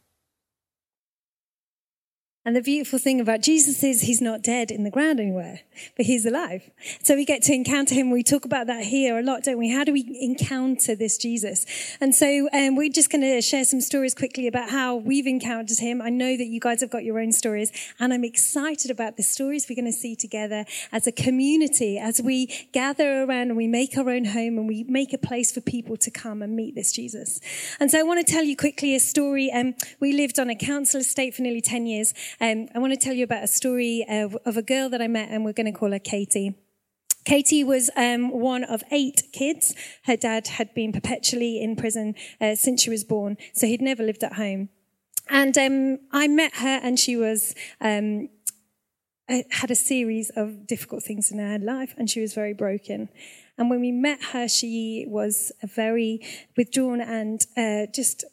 And 2.45 2.55
the 2.55 2.61
beautiful 2.61 2.99
thing 2.99 3.19
about 3.19 3.41
Jesus 3.41 3.83
is 3.83 4.03
he's 4.03 4.21
not 4.21 4.41
dead 4.41 4.71
in 4.71 4.85
the 4.85 4.89
ground 4.89 5.19
anywhere, 5.19 5.59
but 5.97 6.05
he's 6.05 6.25
alive. 6.25 6.71
So 7.03 7.15
we 7.15 7.25
get 7.25 7.43
to 7.43 7.53
encounter 7.53 7.93
him. 7.93 8.11
We 8.11 8.23
talk 8.23 8.45
about 8.45 8.67
that 8.67 8.85
here 8.85 9.19
a 9.19 9.21
lot, 9.21 9.43
don't 9.43 9.57
we? 9.57 9.69
How 9.69 9.83
do 9.83 9.91
we 9.91 10.17
encounter 10.21 10.95
this 10.95 11.17
Jesus? 11.17 11.65
And 11.99 12.15
so 12.15 12.47
um, 12.53 12.77
we're 12.77 12.89
just 12.89 13.11
going 13.11 13.21
to 13.21 13.41
share 13.41 13.65
some 13.65 13.81
stories 13.81 14.15
quickly 14.15 14.47
about 14.47 14.69
how 14.69 14.95
we've 14.95 15.27
encountered 15.27 15.79
him. 15.79 16.01
I 16.01 16.09
know 16.09 16.37
that 16.37 16.45
you 16.45 16.61
guys 16.61 16.79
have 16.79 16.89
got 16.89 17.03
your 17.03 17.19
own 17.19 17.33
stories, 17.33 17.73
and 17.99 18.13
I'm 18.13 18.23
excited 18.23 18.89
about 18.89 19.17
the 19.17 19.23
stories 19.23 19.65
we're 19.69 19.75
going 19.75 19.85
to 19.85 19.91
see 19.91 20.15
together 20.15 20.63
as 20.93 21.07
a 21.07 21.11
community, 21.11 21.99
as 21.99 22.21
we 22.21 22.47
gather 22.71 23.23
around 23.23 23.49
and 23.49 23.57
we 23.57 23.67
make 23.67 23.97
our 23.97 24.09
own 24.09 24.23
home 24.23 24.57
and 24.57 24.67
we 24.67 24.85
make 24.85 25.11
a 25.11 25.17
place 25.17 25.51
for 25.51 25.59
people 25.59 25.97
to 25.97 26.09
come 26.09 26.41
and 26.41 26.55
meet 26.55 26.73
this 26.73 26.93
Jesus. 26.93 27.41
And 27.81 27.91
so 27.91 27.99
I 27.99 28.03
want 28.03 28.25
to 28.25 28.33
tell 28.33 28.45
you 28.45 28.55
quickly 28.55 28.95
a 28.95 28.99
story. 29.01 29.51
Um, 29.51 29.75
we 29.99 30.13
lived 30.13 30.39
on 30.39 30.49
a 30.49 30.55
council 30.55 31.01
estate 31.01 31.35
for 31.35 31.41
nearly 31.41 31.61
10 31.61 31.85
years. 31.85 32.13
Um, 32.41 32.67
I 32.73 32.79
want 32.79 32.93
to 32.93 32.99
tell 32.99 33.13
you 33.13 33.23
about 33.23 33.43
a 33.43 33.47
story 33.47 34.05
of, 34.09 34.37
of 34.45 34.57
a 34.57 34.61
girl 34.61 34.89
that 34.89 35.01
I 35.01 35.07
met, 35.07 35.29
and 35.29 35.45
we're 35.45 35.53
going 35.53 35.71
to 35.71 35.77
call 35.77 35.91
her 35.91 35.99
Katie. 35.99 36.55
Katie 37.25 37.63
was 37.63 37.89
um, 37.95 38.31
one 38.31 38.63
of 38.63 38.83
eight 38.91 39.23
kids. 39.33 39.75
Her 40.05 40.15
dad 40.15 40.47
had 40.47 40.73
been 40.73 40.91
perpetually 40.91 41.61
in 41.61 41.75
prison 41.75 42.15
uh, 42.41 42.55
since 42.55 42.81
she 42.81 42.89
was 42.89 43.03
born, 43.03 43.37
so 43.53 43.67
he'd 43.67 43.81
never 43.81 44.03
lived 44.03 44.23
at 44.23 44.33
home. 44.33 44.69
And 45.29 45.57
um, 45.57 45.99
I 46.11 46.27
met 46.27 46.55
her, 46.55 46.79
and 46.81 46.97
she 46.97 47.15
was 47.15 47.53
um, 47.81 48.29
uh, 49.29 49.43
had 49.51 49.69
a 49.69 49.75
series 49.75 50.31
of 50.31 50.65
difficult 50.65 51.03
things 51.03 51.31
in 51.31 51.37
her 51.39 51.59
life, 51.59 51.93
and 51.97 52.09
she 52.09 52.19
was 52.19 52.33
very 52.33 52.53
broken. 52.53 53.09
And 53.59 53.69
when 53.69 53.81
we 53.81 53.91
met 53.91 54.23
her, 54.31 54.47
she 54.47 55.05
was 55.07 55.51
very 55.63 56.21
withdrawn 56.57 57.01
and 57.01 57.45
uh, 57.57 57.91
just 57.93 58.23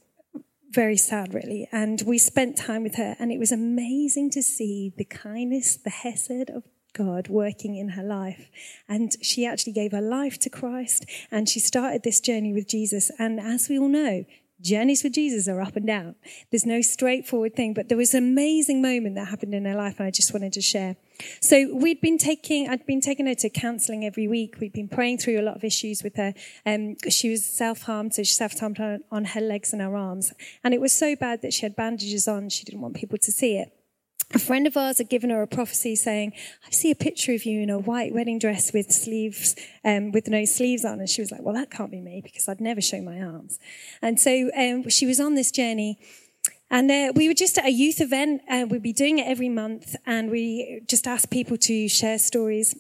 very 0.71 0.97
sad, 0.97 1.35
really. 1.35 1.69
And 1.73 2.03
we 2.07 2.19
spent 2.19 2.57
time 2.57 2.83
with 2.83 2.97
her, 2.97 3.17
and 3.19 3.31
it 3.33 3.39
was 3.39 3.53
amazing 3.53 4.31
to 4.31 4.43
see 4.43 4.93
the 4.97 5.05
kindness, 5.05 5.77
the 5.77 5.91
hesed 5.91 6.51
of 6.51 6.65
God 6.93 7.29
working 7.29 7.77
in 7.77 7.91
her 7.91 8.03
life. 8.03 8.51
And 8.89 9.13
she 9.23 9.47
actually 9.47 9.73
gave 9.75 9.93
her 9.93 10.01
life 10.01 10.39
to 10.41 10.51
Christ, 10.51 11.07
and 11.31 11.49
she 11.49 11.61
started 11.61 12.03
this 12.03 12.21
journey 12.21 12.53
with 12.53 12.69
Jesus. 12.69 13.11
And 13.19 13.39
as 13.39 13.69
we 13.69 13.79
all 13.79 13.89
know, 13.89 14.25
journeys 14.61 15.05
with 15.05 15.13
Jesus 15.13 15.49
are 15.49 15.61
up 15.61 15.77
and 15.77 15.87
down. 15.87 16.15
There's 16.51 16.67
no 16.67 16.81
straightforward 16.81 17.55
thing, 17.55 17.75
but 17.75 17.89
there 17.89 17.99
was 17.99 18.15
an 18.15 18.25
amazing 18.25 18.81
moment 18.83 19.15
that 19.15 19.29
happened 19.29 19.55
in 19.55 19.65
her 19.65 19.75
life, 19.75 19.97
and 19.99 20.07
I 20.07 20.11
just 20.11 20.33
wanted 20.33 20.53
to 20.55 20.61
share. 20.61 20.97
So 21.41 21.75
we'd 21.75 22.01
been 22.01 22.19
taking, 22.19 22.69
I'd 22.69 22.87
been 22.87 23.01
taking 23.01 23.27
her 23.27 23.35
to 23.37 23.51
counselling 23.51 24.05
every 24.05 24.29
week. 24.29 24.57
We'd 24.61 24.73
been 24.73 24.89
praying 24.89 25.19
through 25.19 25.41
a 25.41 25.43
lot 25.43 25.57
of 25.57 25.65
issues 25.65 26.03
with 26.03 26.17
her. 26.17 26.35
Um, 26.65 26.97
she 27.09 27.31
was 27.31 27.45
self-harmed, 27.45 28.15
so 28.15 28.23
she 28.23 28.35
self-harmed 28.35 28.81
on, 28.81 29.01
on 29.11 29.25
her 29.27 29.41
legs 29.41 29.73
and 29.73 29.83
her 29.83 29.97
arms, 29.97 30.33
and 30.63 30.75
it 30.75 30.81
was 30.81 30.93
so 30.93 31.17
bad 31.17 31.43
that 31.43 31.53
she 31.53 31.63
had 31.63 31.77
bandages 31.77 32.29
on. 32.29 32.49
She 32.49 32.65
didn't 32.65 32.81
want 32.81 32.95
people 32.95 33.19
to 33.19 33.33
see 33.33 33.57
it 33.57 33.73
a 34.35 34.39
friend 34.39 34.67
of 34.67 34.77
ours 34.77 34.99
had 34.99 35.09
given 35.09 35.31
her 35.31 35.41
a 35.41 35.47
prophecy 35.47 35.95
saying, 35.95 36.33
I 36.67 36.71
see 36.71 36.91
a 36.91 36.97
picture 36.97 37.33
of 37.33 37.45
you 37.45 37.63
in 37.63 37.71
a 37.71 37.79
white 37.79 38.13
wedding 38.13 38.39
dress 38.39 38.73
with 38.73 38.91
sleeves, 38.91 39.55
um, 39.85 40.11
with 40.11 40.27
no 40.29 40.45
sleeves 40.45 40.85
on. 40.85 40.99
And 40.99 41.09
she 41.09 41.21
was 41.21 41.31
like, 41.31 41.43
well, 41.43 41.55
that 41.55 41.71
can't 41.71 41.93
be 41.93 42.01
me 42.01 42.21
because 42.23 42.49
I'd 42.49 42.61
never 42.61 42.81
show 42.81 43.01
my 43.01 43.21
arms. 43.21 43.59
And 44.03 44.19
so 44.19 44.51
um, 44.57 44.89
she 44.89 45.07
was 45.07 45.21
on 45.21 45.35
this 45.35 45.53
journey. 45.53 45.99
And 46.71 46.91
uh, 46.91 47.13
we 47.15 47.29
were 47.29 47.35
just 47.35 47.57
at 47.57 47.67
a 47.67 47.71
youth 47.71 48.01
event. 48.01 48.43
Uh, 48.51 48.67
we'd 48.69 48.83
be 48.83 48.93
doing 48.93 49.21
it 49.21 49.29
every 49.29 49.49
month. 49.49 49.95
And 50.05 50.31
we 50.31 50.83
just 50.89 51.07
asked 51.07 51.31
people 51.31 51.57
to 51.59 51.89
share 51.89 52.19
stories 52.19 52.77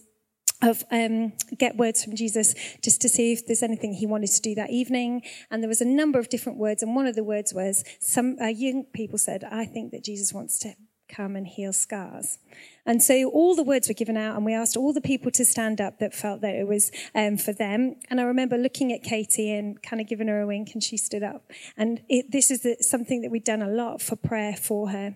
of 0.63 0.85
um, 0.91 1.33
get 1.59 1.77
words 1.77 2.03
from 2.03 2.17
Jesus 2.17 2.55
just 2.83 3.01
to 3.03 3.09
see 3.09 3.33
if 3.33 3.47
there's 3.47 3.63
anything 3.63 3.93
he 3.93 4.07
wanted 4.07 4.31
to 4.31 4.41
do 4.41 4.55
that 4.57 4.71
evening. 4.71 5.23
And 5.51 5.63
there 5.63 5.69
was 5.69 5.81
a 5.81 5.87
number 5.87 6.19
of 6.19 6.29
different 6.29 6.59
words. 6.59 6.83
And 6.83 6.97
one 6.97 7.07
of 7.07 7.15
the 7.15 7.23
words 7.23 7.55
was 7.55 7.85
some 8.01 8.37
uh, 8.41 8.47
young 8.47 8.85
people 8.93 9.19
said, 9.19 9.45
I 9.45 9.65
think 9.65 9.93
that 9.93 10.03
Jesus 10.03 10.33
wants 10.33 10.59
to 10.61 10.75
come 11.09 11.37
and 11.37 11.47
heal 11.47 11.73
scars. 11.73 12.39
And 12.85 13.03
so 13.03 13.29
all 13.31 13.55
the 13.55 13.63
words 13.63 13.89
were 13.89 13.95
given 13.95 14.17
out, 14.17 14.37
and 14.37 14.45
we 14.45 14.55
asked 14.55 14.77
all 14.77 14.93
the 14.93 15.01
people 15.01 15.31
to 15.33 15.45
stand 15.45 15.81
up 15.81 15.99
that 15.99 16.15
felt 16.15 16.41
that 16.43 16.55
it 16.55 16.67
was 16.67 16.91
um, 17.15 17.37
for 17.37 17.53
them. 17.53 17.97
And 18.11 18.21
I 18.21 18.25
remember 18.25 18.57
looking 18.57 18.93
at 18.93 19.03
Katie 19.03 19.53
and 19.53 19.83
kind 19.83 20.01
of 20.01 20.09
giving 20.09 20.29
her 20.29 20.41
a 20.41 20.47
wink, 20.47 20.71
and 20.75 20.83
she 20.83 20.97
stood 20.97 21.23
up. 21.23 21.51
And 21.77 22.03
it, 22.09 22.31
this 22.31 22.51
is 22.51 22.63
the, 22.63 22.77
something 22.81 23.23
that 23.23 23.31
we'd 23.31 23.45
done 23.45 23.63
a 23.63 23.69
lot 23.69 24.01
for 24.01 24.17
prayer 24.17 24.55
for 24.57 24.91
her. 24.91 25.15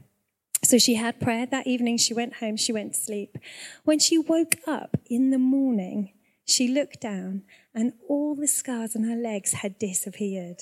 So 0.62 0.78
she 0.78 0.96
had 0.96 1.20
prayer 1.20 1.46
that 1.46 1.66
evening. 1.66 1.96
She 1.96 2.12
went 2.12 2.34
home. 2.34 2.56
She 2.56 2.72
went 2.72 2.94
to 2.94 3.00
sleep. 3.00 3.38
When 3.84 3.98
she 3.98 4.18
woke 4.18 4.56
up 4.66 4.96
in 5.06 5.30
the 5.30 5.38
morning, 5.38 6.12
she 6.44 6.68
looked 6.68 7.00
down, 7.00 7.44
and 7.74 7.92
all 8.08 8.34
the 8.34 8.48
scars 8.48 8.96
on 8.96 9.04
her 9.04 9.16
legs 9.16 9.52
had 9.52 9.78
disappeared. 9.78 10.60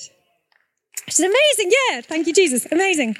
Is 1.09 1.21
amazing. 1.21 1.73
Yeah. 1.91 2.03
Thank 2.03 2.27
you, 2.27 2.35
Jesus. 2.35 2.67
Amazing. 2.71 3.17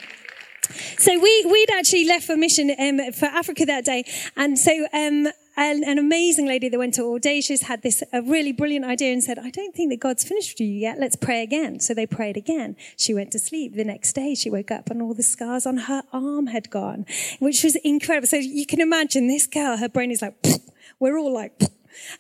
So 0.99 1.19
we, 1.19 1.47
we'd 1.51 1.71
actually 1.71 2.05
left 2.05 2.25
for 2.27 2.37
mission 2.37 2.75
um, 2.79 3.13
for 3.13 3.27
Africa 3.27 3.65
that 3.67 3.85
day. 3.85 4.05
And 4.37 4.59
so 4.59 4.73
um, 4.93 5.29
an, 5.57 5.83
an, 5.85 5.99
amazing 5.99 6.47
lady 6.47 6.69
that 6.69 6.79
went 6.79 6.95
to 6.95 7.15
Audacious 7.15 7.63
had 7.63 7.83
this 7.83 8.03
a 8.13 8.23
really 8.23 8.53
brilliant 8.53 8.85
idea 8.85 9.13
and 9.13 9.23
said, 9.23 9.39
I 9.39 9.51
don't 9.51 9.75
think 9.75 9.91
that 9.91 10.01
God's 10.01 10.25
finished 10.25 10.55
with 10.55 10.61
you 10.61 10.73
yet. 10.73 10.99
Let's 10.99 11.17
pray 11.17 11.43
again. 11.43 11.81
So 11.81 11.95
they 11.95 12.07
prayed 12.07 12.37
again. 12.37 12.77
She 12.97 13.13
went 13.15 13.33
to 13.33 13.39
sleep. 13.39 13.75
The 13.75 13.85
next 13.85 14.13
day 14.13 14.35
she 14.35 14.51
woke 14.51 14.71
up 14.71 14.91
and 14.91 15.03
all 15.03 15.15
the 15.15 15.23
scars 15.23 15.67
on 15.67 15.79
her 15.79 16.03
arm 16.13 16.49
had 16.49 16.71
gone, 16.71 17.07
which 17.39 17.65
was 17.65 17.77
incredible. 17.77 18.29
So 18.29 18.37
you 18.37 18.67
can 18.67 18.81
imagine 18.81 19.27
this 19.27 19.47
girl, 19.47 19.77
her 19.77 19.89
brain 19.89 20.11
is 20.11 20.23
like, 20.23 20.35
we're 21.01 21.19
all 21.19 21.33
like, 21.33 21.61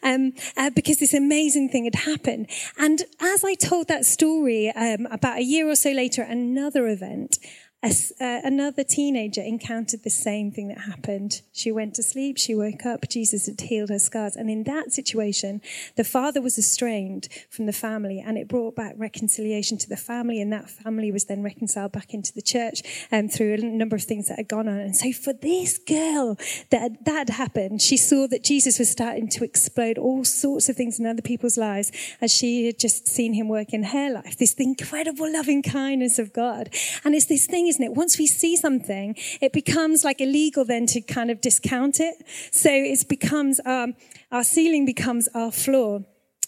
um, 0.02 0.32
uh, 0.56 0.70
because 0.70 0.98
this 0.98 1.14
amazing 1.14 1.68
thing 1.68 1.84
had 1.84 1.94
happened. 1.94 2.48
And 2.76 3.02
as 3.20 3.44
I 3.44 3.54
told 3.54 3.88
that 3.88 4.04
story 4.04 4.70
um, 4.70 5.06
about 5.06 5.38
a 5.38 5.42
year 5.42 5.68
or 5.68 5.76
so 5.76 5.90
later 5.90 6.22
at 6.22 6.30
another 6.30 6.88
event, 6.88 7.38
uh, 7.80 8.40
another 8.42 8.82
teenager 8.82 9.40
encountered 9.40 10.02
the 10.02 10.10
same 10.10 10.50
thing 10.50 10.66
that 10.68 10.80
happened. 10.80 11.42
She 11.52 11.70
went 11.70 11.94
to 11.94 12.02
sleep, 12.02 12.36
she 12.36 12.52
woke 12.54 12.84
up, 12.84 13.08
Jesus 13.08 13.46
had 13.46 13.60
healed 13.60 13.90
her 13.90 14.00
scars. 14.00 14.34
And 14.34 14.50
in 14.50 14.64
that 14.64 14.92
situation, 14.92 15.62
the 15.94 16.02
father 16.02 16.42
was 16.42 16.58
estranged 16.58 17.28
from 17.48 17.66
the 17.66 17.72
family 17.72 18.18
and 18.24 18.36
it 18.36 18.48
brought 18.48 18.74
back 18.74 18.94
reconciliation 18.96 19.78
to 19.78 19.88
the 19.88 19.96
family. 19.96 20.40
And 20.40 20.52
that 20.52 20.68
family 20.68 21.12
was 21.12 21.26
then 21.26 21.44
reconciled 21.44 21.92
back 21.92 22.12
into 22.12 22.34
the 22.34 22.42
church 22.42 22.82
um, 23.12 23.28
through 23.28 23.54
a 23.54 23.58
number 23.58 23.94
of 23.94 24.02
things 24.02 24.26
that 24.26 24.38
had 24.38 24.48
gone 24.48 24.66
on. 24.66 24.80
And 24.80 24.96
so 24.96 25.12
for 25.12 25.32
this 25.32 25.78
girl 25.78 26.36
that 26.70 27.04
that 27.04 27.30
happened, 27.30 27.80
she 27.80 27.96
saw 27.96 28.26
that 28.26 28.42
Jesus 28.42 28.80
was 28.80 28.90
starting 28.90 29.28
to 29.28 29.44
explode 29.44 29.98
all 29.98 30.24
sorts 30.24 30.68
of 30.68 30.74
things 30.74 30.98
in 30.98 31.06
other 31.06 31.22
people's 31.22 31.56
lives 31.56 31.92
as 32.20 32.32
she 32.32 32.66
had 32.66 32.80
just 32.80 33.06
seen 33.06 33.34
him 33.34 33.48
work 33.48 33.72
in 33.72 33.84
her 33.84 34.10
life. 34.10 34.36
This 34.36 34.54
incredible 34.54 35.32
loving 35.32 35.62
kindness 35.62 36.18
of 36.18 36.32
God. 36.32 36.70
And 37.04 37.14
it's 37.14 37.26
this 37.26 37.46
thing 37.46 37.67
isn't 37.68 37.82
it? 37.82 37.94
Once 37.94 38.18
we 38.18 38.26
see 38.26 38.56
something, 38.56 39.14
it 39.40 39.52
becomes 39.52 40.04
like 40.04 40.20
illegal 40.20 40.64
then 40.64 40.86
to 40.86 41.00
kind 41.00 41.30
of 41.30 41.40
discount 41.40 42.00
it. 42.00 42.16
So 42.50 42.70
it 42.70 43.08
becomes, 43.08 43.60
um, 43.64 43.94
our 44.30 44.44
ceiling 44.44 44.84
becomes 44.86 45.28
our 45.34 45.52
floor. 45.52 46.04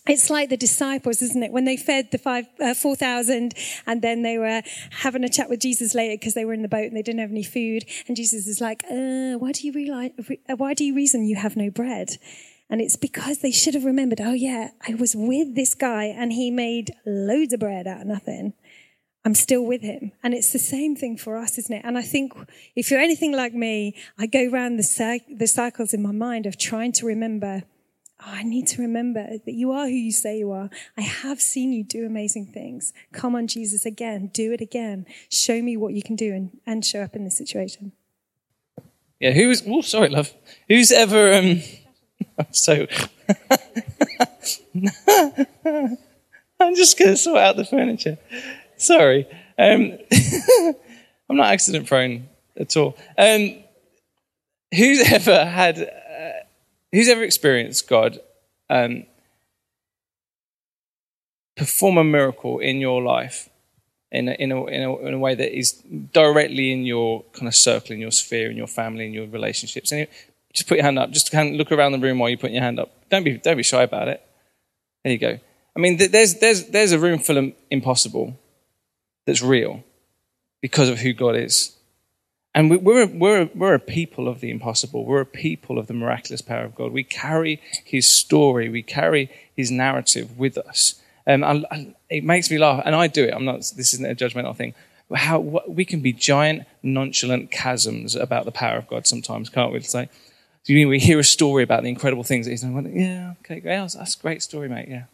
It's 0.07 0.31
like 0.31 0.49
the 0.49 0.57
disciples, 0.57 1.21
isn't 1.21 1.43
it? 1.43 1.53
When 1.53 1.67
they 1.67 1.77
fed 1.77 2.11
the 2.11 2.19
five, 2.19 2.47
uh, 2.59 2.75
4,000 2.75 3.55
and 3.87 4.03
then 4.03 4.23
they 4.23 4.39
were 4.39 4.63
having 4.91 5.25
a 5.25 5.29
chat 5.29 5.51
with 5.51 5.61
Jesus 5.61 5.95
later 5.95 6.15
because 6.15 6.35
they 6.35 6.45
were 6.45 6.55
in 6.55 6.63
the 6.63 6.69
boat 6.69 6.87
and 6.87 6.97
they 6.97 7.03
didn't 7.03 7.21
have 7.21 7.31
any 7.31 7.43
food. 7.43 7.85
And 8.09 8.17
Jesus 8.17 8.47
is 8.47 8.61
like, 8.61 8.83
uh, 8.91 9.35
why 9.39 9.53
do 9.53 9.67
you 9.67 9.73
realize, 9.73 10.13
uh, 10.49 10.57
why 10.57 10.75
do 10.75 10.85
you 10.85 10.95
reason 10.95 11.27
you 11.27 11.37
have 11.37 11.55
no 11.55 11.71
bread? 11.71 12.17
And 12.71 12.81
it's 12.81 12.97
because 12.97 13.39
they 13.39 13.51
should 13.51 13.75
have 13.75 13.85
remembered, 13.85 14.21
oh 14.21 14.33
yeah, 14.33 14.71
I 14.87 14.95
was 14.95 15.15
with 15.15 15.55
this 15.55 15.75
guy 15.75 16.05
and 16.05 16.33
he 16.33 16.51
made 16.51 16.95
loads 17.05 17.53
of 17.53 17.61
bread 17.61 17.87
out 17.87 18.03
of 18.03 18.07
nothing. 18.07 18.55
I'm 19.25 19.35
still 19.35 19.65
with 19.65 19.83
him. 19.83 20.13
And 20.23 20.33
it's 20.33 20.53
the 20.53 20.59
same 20.59 20.97
thing 20.97 21.17
for 21.17 21.37
us, 21.37 21.59
isn't 21.59 21.75
it? 21.75 21.85
And 21.85 21.99
I 21.99 22.03
think 22.03 22.33
if 22.75 22.91
you're 22.91 23.01
anything 23.01 23.33
like 23.33 23.53
me, 23.53 23.95
I 24.19 24.27
go 24.27 24.49
around 24.49 24.77
the, 24.77 25.21
the 25.29 25.47
cycles 25.47 25.93
in 25.93 26.03
my 26.03 26.13
mind 26.13 26.47
of 26.47 26.57
trying 26.57 26.93
to 26.93 27.07
remember, 27.07 27.65
oh, 28.21 28.31
I 28.31 28.43
need 28.43 28.67
to 28.69 28.81
remember 28.81 29.27
that 29.45 29.53
you 29.53 29.73
are 29.73 29.87
who 29.87 29.93
you 29.93 30.13
say 30.13 30.39
you 30.39 30.51
are. 30.53 30.71
I 30.97 31.03
have 31.03 31.41
seen 31.41 31.73
you 31.73 31.85
do 31.85 32.07
amazing 32.07 32.47
things. 32.47 32.95
Come 33.13 33.35
on, 33.35 33.47
Jesus, 33.47 33.85
again. 33.85 34.31
Do 34.33 34.53
it 34.53 34.63
again. 34.63 35.05
Show 35.29 35.61
me 35.61 35.77
what 35.77 35.93
you 35.93 36.03
can 36.03 36.17
do 36.17 36.33
and, 36.33 36.59
and 36.67 36.85
show 36.85 37.03
up 37.03 37.15
in 37.15 37.25
this 37.25 37.37
situation. 37.37 37.93
Yeah, 39.21 39.33
who's, 39.33 39.63
oh, 39.67 39.83
sorry, 39.83 40.09
love. 40.09 40.33
Who's 40.67 40.91
ever, 40.91 41.35
um, 41.35 41.61
so, 42.53 42.87
I'm 46.59 46.75
just 46.75 46.99
going 46.99 47.11
to 47.11 47.17
sort 47.19 47.39
out 47.39 47.57
the 47.57 47.67
furniture. 47.67 48.17
Sorry. 48.81 49.27
Um, 49.59 49.99
I'm 51.29 51.37
not 51.37 51.53
accident 51.53 51.87
prone 51.87 52.29
at 52.57 52.75
all. 52.79 52.97
Um, 53.19 53.57
who's 54.75 55.13
ever 55.13 55.45
had, 55.45 55.79
uh, 55.79 56.45
who's 56.91 57.09
ever 57.09 57.23
experienced 57.23 57.89
God 57.89 58.19
um, 58.71 59.05
perform 61.57 61.99
a 61.99 62.05
miracle 62.05 62.59
in 62.59 62.81
your 62.81 63.03
life 63.03 63.51
in 64.11 64.29
a, 64.29 64.33
in, 64.33 64.51
a, 64.51 64.65
in, 64.65 64.83
a, 64.83 64.97
in 64.97 65.15
a 65.15 65.19
way 65.19 65.35
that 65.35 65.57
is 65.57 65.73
directly 66.13 66.73
in 66.73 66.87
your 66.87 67.23
kind 67.35 67.49
of 67.49 67.55
circle, 67.55 67.93
in 67.93 68.01
your 68.01 68.11
sphere, 68.11 68.51
in 68.51 68.57
your 68.57 68.67
family, 68.67 69.05
in 69.05 69.13
your 69.13 69.27
relationships. 69.27 69.91
Just 70.55 70.67
put 70.67 70.79
your 70.79 70.85
hand 70.85 70.99
up. 70.99 71.11
Just 71.11 71.33
look 71.35 71.71
around 71.71 71.93
the 71.93 71.99
room 71.99 72.19
while 72.19 72.31
you're 72.31 72.39
putting 72.39 72.57
your 72.57 72.65
hand 72.65 72.81
up. 72.81 72.91
Don't 73.11 73.25
be, 73.25 73.37
don't 73.37 73.59
be 73.59 73.63
shy 73.63 73.83
about 73.83 74.09
it. 74.09 74.27
There 75.05 75.13
you 75.13 75.19
go. 75.19 75.39
I 75.77 75.79
mean, 75.81 75.99
there's, 75.99 76.37
there's, 76.37 76.65
there's 76.69 76.93
a 76.93 76.99
room 76.99 77.19
full 77.19 77.37
of 77.37 77.53
impossible 77.71 78.39
that's 79.31 79.43
real 79.43 79.85
because 80.61 80.89
of 80.89 80.99
who 80.99 81.13
God 81.13 81.37
is. 81.37 81.77
And 82.53 82.69
we're, 82.69 83.07
we're, 83.07 83.49
we're 83.55 83.75
a 83.75 83.79
people 83.79 84.27
of 84.27 84.41
the 84.41 84.51
impossible. 84.51 85.05
We're 85.05 85.21
a 85.21 85.27
people 85.27 85.79
of 85.79 85.87
the 85.87 85.95
miraculous 85.95 86.41
power 86.41 86.65
of 86.65 86.75
God. 86.75 86.91
We 86.91 87.05
carry 87.05 87.63
his 87.85 88.13
story, 88.13 88.69
we 88.69 88.83
carry 88.83 89.31
his 89.55 89.71
narrative 89.71 90.37
with 90.37 90.59
us. 90.59 91.01
Um, 91.29 91.45
I, 91.45 91.63
I, 91.71 91.95
it 92.09 92.25
makes 92.25 92.51
me 92.51 92.59
laugh, 92.59 92.83
and 92.85 92.97
I 92.97 93.07
do 93.07 93.23
it. 93.23 93.33
I'm 93.33 93.45
not. 93.45 93.59
This 93.77 93.95
isn't 93.95 94.05
a 94.05 94.17
judgmental 94.17 94.57
thing. 94.57 94.75
How 95.15 95.39
what, 95.39 95.71
we 95.71 95.85
can 95.85 96.01
be 96.01 96.13
giant, 96.13 96.65
nonchalant 96.83 97.53
chasms 97.53 98.17
about 98.17 98.47
the 98.47 98.53
power 98.53 98.79
of 98.79 98.89
God 98.89 99.07
sometimes, 99.07 99.49
can't 99.49 99.71
we? 99.71 99.79
It's 99.79 99.95
like, 99.95 100.11
do 100.65 100.73
you 100.73 100.79
mean 100.81 100.89
we 100.89 100.99
hear 100.99 101.21
a 101.21 101.25
story 101.25 101.63
about 101.63 101.85
the 101.85 101.89
incredible 101.89 102.25
things 102.25 102.47
that 102.47 102.51
He's 102.51 102.63
done? 102.63 102.93
Yeah, 102.97 103.35
okay, 103.45 103.63
yeah, 103.65 103.87
that's 103.95 104.17
a 104.17 104.19
great 104.21 104.43
story, 104.43 104.69
mate. 104.69 104.89
Yeah, 104.89 105.05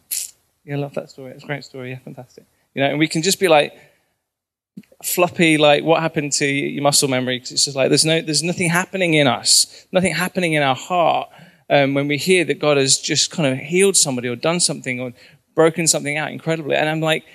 yeah, 0.65 0.75
I 0.75 0.79
love 0.79 0.95
that 0.95 1.11
story. 1.11 1.33
It's 1.33 1.43
a 1.43 1.47
great 1.47 1.63
story. 1.63 1.91
Yeah, 1.91 1.99
fantastic. 1.99 2.45
You 2.73 2.81
know, 2.81 2.89
and 2.89 2.99
we 2.99 3.07
can 3.07 3.21
just 3.21 3.39
be 3.39 3.47
like 3.47 3.77
floppy, 5.03 5.57
like 5.57 5.83
what 5.83 6.01
happened 6.01 6.31
to 6.33 6.45
your 6.45 6.83
muscle 6.83 7.07
memory? 7.07 7.37
Because 7.37 7.51
it's 7.51 7.65
just 7.65 7.77
like 7.77 7.89
there's 7.89 8.05
no, 8.05 8.21
there's 8.21 8.43
nothing 8.43 8.69
happening 8.69 9.13
in 9.13 9.27
us, 9.27 9.87
nothing 9.91 10.13
happening 10.13 10.53
in 10.53 10.63
our 10.63 10.75
heart. 10.75 11.29
Um, 11.69 11.93
when 11.93 12.07
we 12.07 12.17
hear 12.17 12.45
that 12.45 12.59
God 12.59 12.77
has 12.77 12.97
just 12.97 13.29
kind 13.29 13.51
of 13.51 13.59
healed 13.59 13.97
somebody 13.97 14.29
or 14.29 14.37
done 14.37 14.61
something 14.61 15.01
or 15.01 15.11
broken 15.53 15.85
something 15.85 16.15
out 16.15 16.31
incredibly. 16.31 16.75
And 16.75 16.87
I'm 16.87 17.01
like, 17.01 17.25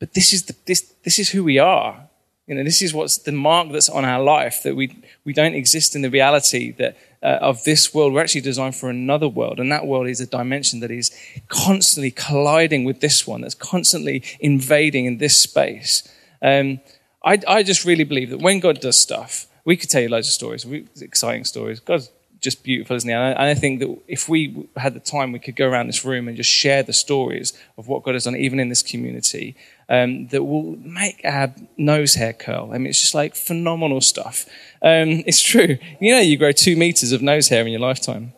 but 0.00 0.14
this 0.14 0.32
is, 0.32 0.44
the, 0.44 0.56
this, 0.66 0.94
this 1.04 1.18
is 1.20 1.30
who 1.30 1.44
we 1.44 1.58
are. 1.58 2.08
You 2.48 2.54
know, 2.54 2.64
this 2.64 2.82
is 2.82 2.94
what's 2.94 3.18
the 3.18 3.32
mark 3.32 3.70
that's 3.70 3.88
on 3.88 4.04
our 4.04 4.22
life, 4.22 4.62
that 4.64 4.74
we, 4.74 4.96
we 5.24 5.32
don't 5.32 5.54
exist 5.54 5.94
in 5.94 6.02
the 6.02 6.10
reality 6.10 6.72
that, 6.78 6.96
uh, 7.22 7.38
of 7.40 7.62
this 7.64 7.94
world. 7.94 8.12
We're 8.12 8.22
actually 8.22 8.40
designed 8.40 8.76
for 8.76 8.88
another 8.88 9.28
world. 9.28 9.60
And 9.60 9.70
that 9.70 9.86
world 9.86 10.08
is 10.08 10.20
a 10.20 10.26
dimension 10.26 10.80
that 10.80 10.90
is 10.90 11.16
constantly 11.48 12.10
colliding 12.10 12.84
with 12.84 13.00
this 13.00 13.26
one, 13.26 13.42
that's 13.42 13.54
constantly 13.54 14.22
invading 14.40 15.06
in 15.06 15.18
this 15.18 15.40
space. 15.40 16.08
Um, 16.42 16.80
I, 17.26 17.40
I 17.48 17.62
just 17.64 17.84
really 17.84 18.04
believe 18.04 18.30
that 18.30 18.40
when 18.40 18.60
God 18.60 18.80
does 18.80 18.98
stuff, 18.98 19.46
we 19.64 19.76
could 19.76 19.90
tell 19.90 20.00
you 20.00 20.08
loads 20.08 20.28
of 20.28 20.32
stories, 20.32 20.64
exciting 21.00 21.44
stories. 21.44 21.80
God's 21.80 22.08
just 22.40 22.62
beautiful, 22.62 22.94
isn't 22.94 23.08
he? 23.08 23.12
And 23.12 23.36
I, 23.36 23.54
think 23.54 23.80
that 23.80 23.98
if 24.06 24.28
we 24.28 24.68
had 24.76 24.94
the 24.94 25.00
time, 25.00 25.32
we 25.32 25.40
could 25.40 25.56
go 25.56 25.66
around 25.66 25.88
this 25.88 26.04
room 26.04 26.28
and 26.28 26.36
just 26.36 26.50
share 26.50 26.84
the 26.84 26.92
stories 26.92 27.52
of 27.76 27.88
what 27.88 28.04
God 28.04 28.14
has 28.14 28.24
done, 28.24 28.36
even 28.36 28.60
in 28.60 28.68
this 28.68 28.82
community, 28.82 29.56
um, 29.88 30.28
that 30.28 30.44
will 30.44 30.76
make 30.76 31.20
our 31.24 31.52
nose 31.76 32.14
hair 32.14 32.32
curl. 32.32 32.70
I 32.72 32.78
mean, 32.78 32.88
it's 32.88 33.00
just 33.00 33.14
like 33.14 33.34
phenomenal 33.34 34.00
stuff. 34.00 34.46
Um, 34.80 35.24
it's 35.26 35.42
true. 35.42 35.78
You 36.00 36.12
know, 36.12 36.20
you 36.20 36.36
grow 36.36 36.52
two 36.52 36.76
meters 36.76 37.10
of 37.10 37.22
nose 37.22 37.48
hair 37.48 37.62
in 37.66 37.72
your 37.72 37.80
lifetime. 37.80 38.34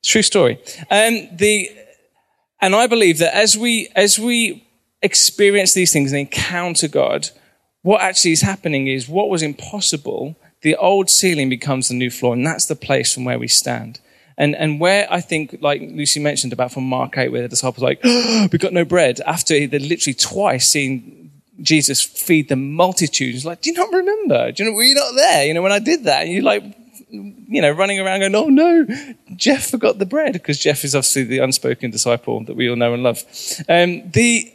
It's 0.00 0.08
true 0.08 0.22
story. 0.22 0.58
Um, 0.90 1.28
the, 1.32 1.70
and 2.60 2.74
I 2.74 2.88
believe 2.88 3.18
that 3.18 3.36
as 3.36 3.56
we, 3.56 3.90
as 3.94 4.18
we 4.18 4.66
experience 5.02 5.74
these 5.74 5.92
things 5.92 6.10
and 6.10 6.18
encounter 6.18 6.88
God, 6.88 7.30
what 7.84 8.00
actually 8.00 8.32
is 8.32 8.40
happening 8.40 8.88
is 8.88 9.08
what 9.08 9.28
was 9.28 9.42
impossible 9.42 10.36
the 10.64 10.74
old 10.76 11.10
ceiling 11.10 11.50
becomes 11.50 11.88
the 11.88 11.94
new 11.94 12.10
floor, 12.10 12.32
and 12.32 12.44
that's 12.44 12.64
the 12.64 12.74
place 12.74 13.12
from 13.12 13.26
where 13.26 13.38
we 13.38 13.48
stand. 13.48 14.00
And, 14.38 14.56
and 14.56 14.80
where 14.80 15.06
I 15.10 15.20
think, 15.20 15.58
like 15.60 15.82
Lucy 15.82 16.20
mentioned 16.20 16.54
about 16.54 16.72
from 16.72 16.88
Mark 16.88 17.18
8, 17.18 17.28
where 17.28 17.42
the 17.42 17.48
disciples 17.48 17.84
are 17.84 17.88
like, 17.88 18.00
oh, 18.04 18.48
we've 18.50 18.60
got 18.60 18.72
no 18.72 18.84
bread, 18.84 19.20
after 19.26 19.54
they'd 19.54 19.82
literally 19.82 20.14
twice 20.14 20.66
seen 20.66 21.30
Jesus 21.60 22.00
feed 22.02 22.48
the 22.48 22.56
multitudes, 22.56 23.44
like, 23.44 23.60
do 23.60 23.70
you 23.70 23.76
not 23.76 23.92
remember? 23.92 24.52
Do 24.52 24.64
you 24.64 24.70
know, 24.70 24.74
were 24.74 24.82
you 24.82 24.94
not 24.94 25.14
there? 25.14 25.44
You 25.44 25.52
know, 25.52 25.60
when 25.60 25.70
I 25.70 25.80
did 25.80 26.04
that, 26.04 26.22
and 26.22 26.32
you 26.32 26.40
like, 26.40 26.64
you 27.10 27.60
know, 27.60 27.70
running 27.70 28.00
around 28.00 28.20
going, 28.20 28.34
oh 28.34 28.48
no, 28.48 28.86
Jeff 29.36 29.68
forgot 29.68 29.98
the 29.98 30.06
bread, 30.06 30.32
because 30.32 30.58
Jeff 30.58 30.82
is 30.82 30.94
obviously 30.94 31.24
the 31.24 31.40
unspoken 31.40 31.90
disciple 31.90 32.42
that 32.44 32.56
we 32.56 32.70
all 32.70 32.76
know 32.76 32.94
and 32.94 33.02
love. 33.02 33.22
Um, 33.68 34.10
the, 34.12 34.50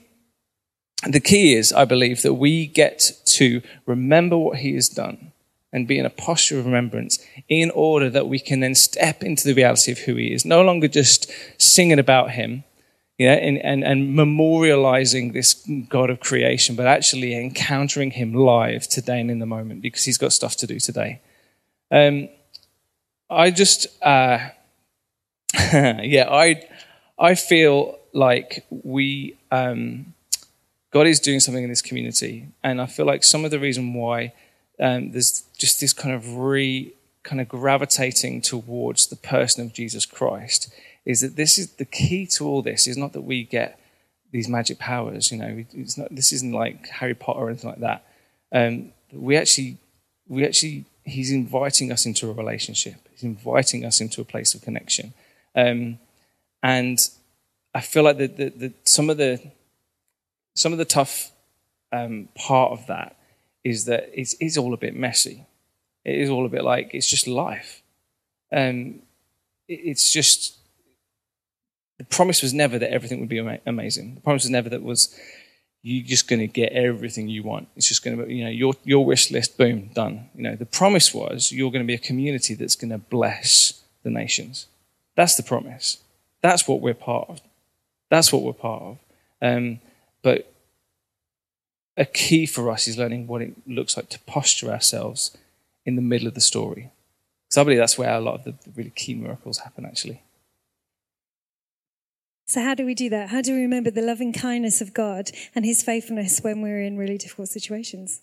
the 1.08 1.20
key 1.20 1.54
is, 1.54 1.72
I 1.72 1.86
believe, 1.86 2.22
that 2.24 2.34
we 2.34 2.68
get 2.68 3.12
to 3.26 3.62
remember 3.86 4.38
what 4.38 4.60
he 4.60 4.76
has 4.76 4.90
done 4.90 5.32
and 5.72 5.88
be 5.88 6.00
in 6.00 6.06
a 6.06 6.10
posture 6.10 6.60
of 6.60 6.66
remembrance 6.66 7.20
in 7.48 7.72
order 7.72 8.10
that 8.10 8.28
we 8.28 8.40
can 8.40 8.60
then 8.60 8.76
step 8.76 9.24
into 9.24 9.48
the 9.48 9.54
reality 9.54 9.92
of 9.92 10.00
who 10.00 10.16
he 10.16 10.34
is. 10.34 10.44
No 10.44 10.62
longer 10.62 10.88
just 10.88 11.32
singing 11.58 12.00
about 12.00 12.32
him, 12.32 12.64
you 13.18 13.28
know, 13.28 13.34
and, 13.34 13.58
and, 13.60 13.84
and 13.84 14.18
memorializing 14.18 15.34
this 15.34 15.54
God 15.88 16.10
of 16.10 16.20
creation, 16.20 16.76
but 16.76 16.88
actually 16.88 17.36
encountering 17.36 18.12
him 18.12 18.34
live 18.34 18.88
today 18.88 19.22
and 19.22 19.30
in 19.30 19.40
the 19.40 19.46
moment 19.46 19.82
because 19.82 20.04
he's 20.06 20.18
got 20.18 20.34
stuff 20.34 20.56
to 20.58 20.68
do 20.68 20.80
today. 20.80 21.22
Um, 21.92 22.30
I 23.30 23.52
just, 23.52 23.88
uh, 24.02 24.50
yeah, 25.54 26.28
I, 26.30 26.68
I 27.18 27.36
feel 27.36 28.00
like 28.12 28.66
we, 28.70 29.38
um, 29.52 30.14
God 30.92 31.08
is 31.08 31.20
doing 31.20 31.40
something 31.40 31.64
in 31.64 31.70
this 31.70 31.82
community, 31.82 32.48
and 32.64 32.82
I 32.82 32.86
feel 32.86 33.06
like 33.06 33.24
some 33.24 33.46
of 33.46 33.52
the 33.52 33.60
reason 33.60 33.94
why 33.94 34.34
um, 34.80 35.12
there's 35.12 35.44
just 35.58 35.80
this 35.80 35.94
kind 35.94 36.16
of 36.16 36.36
re 36.36 36.94
kind 37.24 37.42
of 37.42 37.50
gravitating 37.50 38.42
towards 38.42 39.08
the 39.08 39.16
person 39.16 39.66
of 39.66 39.74
Jesus 39.74 40.06
Christ 40.06 40.74
is 41.06 41.22
that 41.22 41.36
this 41.36 41.58
is 41.58 41.74
the 41.74 41.86
key 41.86 42.26
to 42.26 42.48
all 42.48 42.62
this 42.62 42.88
is 42.88 42.98
not 42.98 43.14
that 43.14 43.22
we 43.22 43.44
get 43.44 43.80
these 44.32 44.48
magic 44.48 44.80
powers, 44.80 45.32
you 45.32 45.38
know, 45.38 45.66
it's 45.74 45.98
not, 45.98 46.14
this 46.14 46.32
isn't 46.32 46.52
like 46.52 46.88
Harry 46.88 47.16
Potter 47.16 47.40
or 47.40 47.50
anything 47.50 47.70
like 47.70 47.80
that. 47.80 48.06
Um, 48.52 48.92
we 49.12 49.36
actually, 49.36 49.78
we 50.28 50.46
actually, 50.46 50.86
he's 51.04 51.32
inviting 51.32 51.92
us 51.92 52.06
into 52.06 52.30
a 52.30 52.34
relationship. 52.34 52.96
He's 53.12 53.24
inviting 53.24 53.86
us 53.86 54.00
into 54.00 54.22
a 54.22 54.26
place 54.26 54.54
of 54.54 54.62
connection. 54.62 55.14
Um, 55.56 55.98
and 56.62 57.00
I 57.74 57.82
feel 57.82 58.04
like 58.04 58.18
that 58.18 58.74
some 58.84 59.10
of 59.10 59.18
the, 59.18 59.42
some 60.56 60.72
of 60.72 60.78
the 60.78 60.86
tough 60.86 61.32
um, 61.92 62.30
part 62.36 62.72
of 62.72 62.88
that 62.88 63.18
is 63.64 63.86
that 63.86 64.10
it's, 64.14 64.36
it's 64.40 64.58
all 64.58 64.74
a 64.74 64.78
bit 64.78 64.96
messy. 64.96 65.46
It 66.06 66.16
is 66.16 66.30
all 66.30 66.46
a 66.46 66.50
bit 66.50 66.64
like 66.64 66.92
it's 66.94 67.10
just 67.10 67.28
life. 67.28 67.82
Um, 68.52 69.02
it, 69.68 69.80
it's 69.84 70.12
just 70.12 70.58
the 71.98 72.06
promise 72.06 72.42
was 72.42 72.54
never 72.54 72.80
that 72.80 72.92
everything 72.92 73.20
would 73.20 73.30
be 73.30 73.40
ama- 73.40 73.60
amazing. 73.66 74.16
The 74.16 74.22
promise 74.22 74.44
was 74.44 74.52
never 74.52 74.70
that 74.70 74.84
was 74.84 75.16
you're 75.82 76.06
just 76.06 76.28
going 76.28 76.40
to 76.40 76.48
get 76.48 76.74
everything 76.74 77.30
you 77.30 77.44
want. 77.44 77.68
It's 77.76 77.88
just 77.88 78.04
going 78.04 78.18
to 78.18 78.26
be, 78.26 78.36
you 78.36 78.44
know, 78.44 78.50
your, 78.50 78.74
your 78.84 79.06
wish 79.06 79.32
list, 79.32 79.58
boom, 79.58 79.90
done. 79.94 80.30
You 80.36 80.44
know, 80.44 80.56
the 80.56 80.66
promise 80.66 81.14
was 81.14 81.52
you're 81.52 81.72
going 81.72 81.84
to 81.84 81.88
be 81.88 81.94
a 81.94 82.00
community 82.00 82.54
that's 82.54 82.76
going 82.76 82.92
to 82.92 82.98
bless 82.98 83.82
the 84.04 84.10
nations. 84.10 84.68
That's 85.16 85.36
the 85.36 85.44
promise. 85.44 86.00
That's 86.42 86.68
what 86.68 86.82
we're 86.82 86.94
part 86.94 87.30
of. 87.30 87.42
That's 88.10 88.34
what 88.34 88.44
we're 88.44 88.54
part 88.54 88.82
of. 88.82 88.98
Um, 89.42 89.80
but 90.22 90.52
a 91.98 92.06
key 92.06 92.46
for 92.46 92.72
us 92.72 92.88
is 92.88 92.98
learning 92.98 93.28
what 93.28 93.42
it 93.42 93.54
looks 93.68 93.98
like 93.98 94.10
to 94.10 94.20
posture 94.20 94.70
ourselves 94.72 95.38
in 95.86 95.96
the 95.96 96.02
middle 96.02 96.28
of 96.28 96.34
the 96.34 96.42
story. 96.42 96.92
Because 97.48 97.58
I 97.58 97.64
believe 97.64 97.80
that's 97.80 97.98
where 97.98 98.14
a 98.14 98.22
lot 98.22 98.36
of 98.36 98.44
the 98.44 98.56
really 98.76 98.92
key 98.92 99.16
miracles 99.16 99.60
happen, 99.60 99.86
actually. 99.86 100.22
So, 102.48 102.64
how 102.64 102.74
do 102.74 102.86
we 102.86 102.96
do 102.96 103.10
that? 103.10 103.30
How 103.30 103.42
do 103.42 103.54
we 103.54 103.62
remember 103.62 103.92
the 103.92 104.02
loving 104.02 104.34
kindness 104.34 104.82
of 104.82 104.94
God 104.94 105.30
and 105.54 105.66
his 105.66 105.84
faithfulness 105.84 106.40
when 106.42 106.62
we're 106.62 106.82
in 106.82 106.98
really 106.98 107.18
difficult 107.18 107.50
situations? 107.50 108.22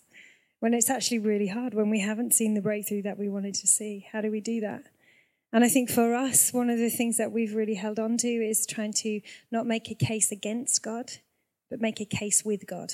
When 0.59 0.73
it's 0.73 0.89
actually 0.89 1.19
really 1.19 1.47
hard, 1.47 1.73
when 1.73 1.89
we 1.89 1.99
haven't 1.99 2.33
seen 2.33 2.53
the 2.53 2.61
breakthrough 2.61 3.03
that 3.03 3.19
we 3.19 3.29
wanted 3.29 3.53
to 3.55 3.67
see? 3.67 4.07
How 4.11 4.21
do 4.21 4.31
we 4.31 4.41
do 4.41 4.59
that? 4.61 4.85
And 5.53 5.63
I 5.63 5.69
think 5.69 5.89
for 5.89 6.13
us, 6.13 6.51
one 6.51 6.69
of 6.69 6.77
the 6.77 6.89
things 6.89 7.17
that 7.17 7.31
we've 7.31 7.55
really 7.55 7.75
held 7.75 7.99
on 7.99 8.17
to 8.17 8.27
is 8.27 8.65
trying 8.65 8.93
to 8.93 9.21
not 9.51 9.65
make 9.65 9.89
a 9.89 9.95
case 9.95 10.31
against 10.31 10.83
God, 10.83 11.11
but 11.69 11.81
make 11.81 11.99
a 11.99 12.05
case 12.05 12.43
with 12.45 12.65
God. 12.67 12.93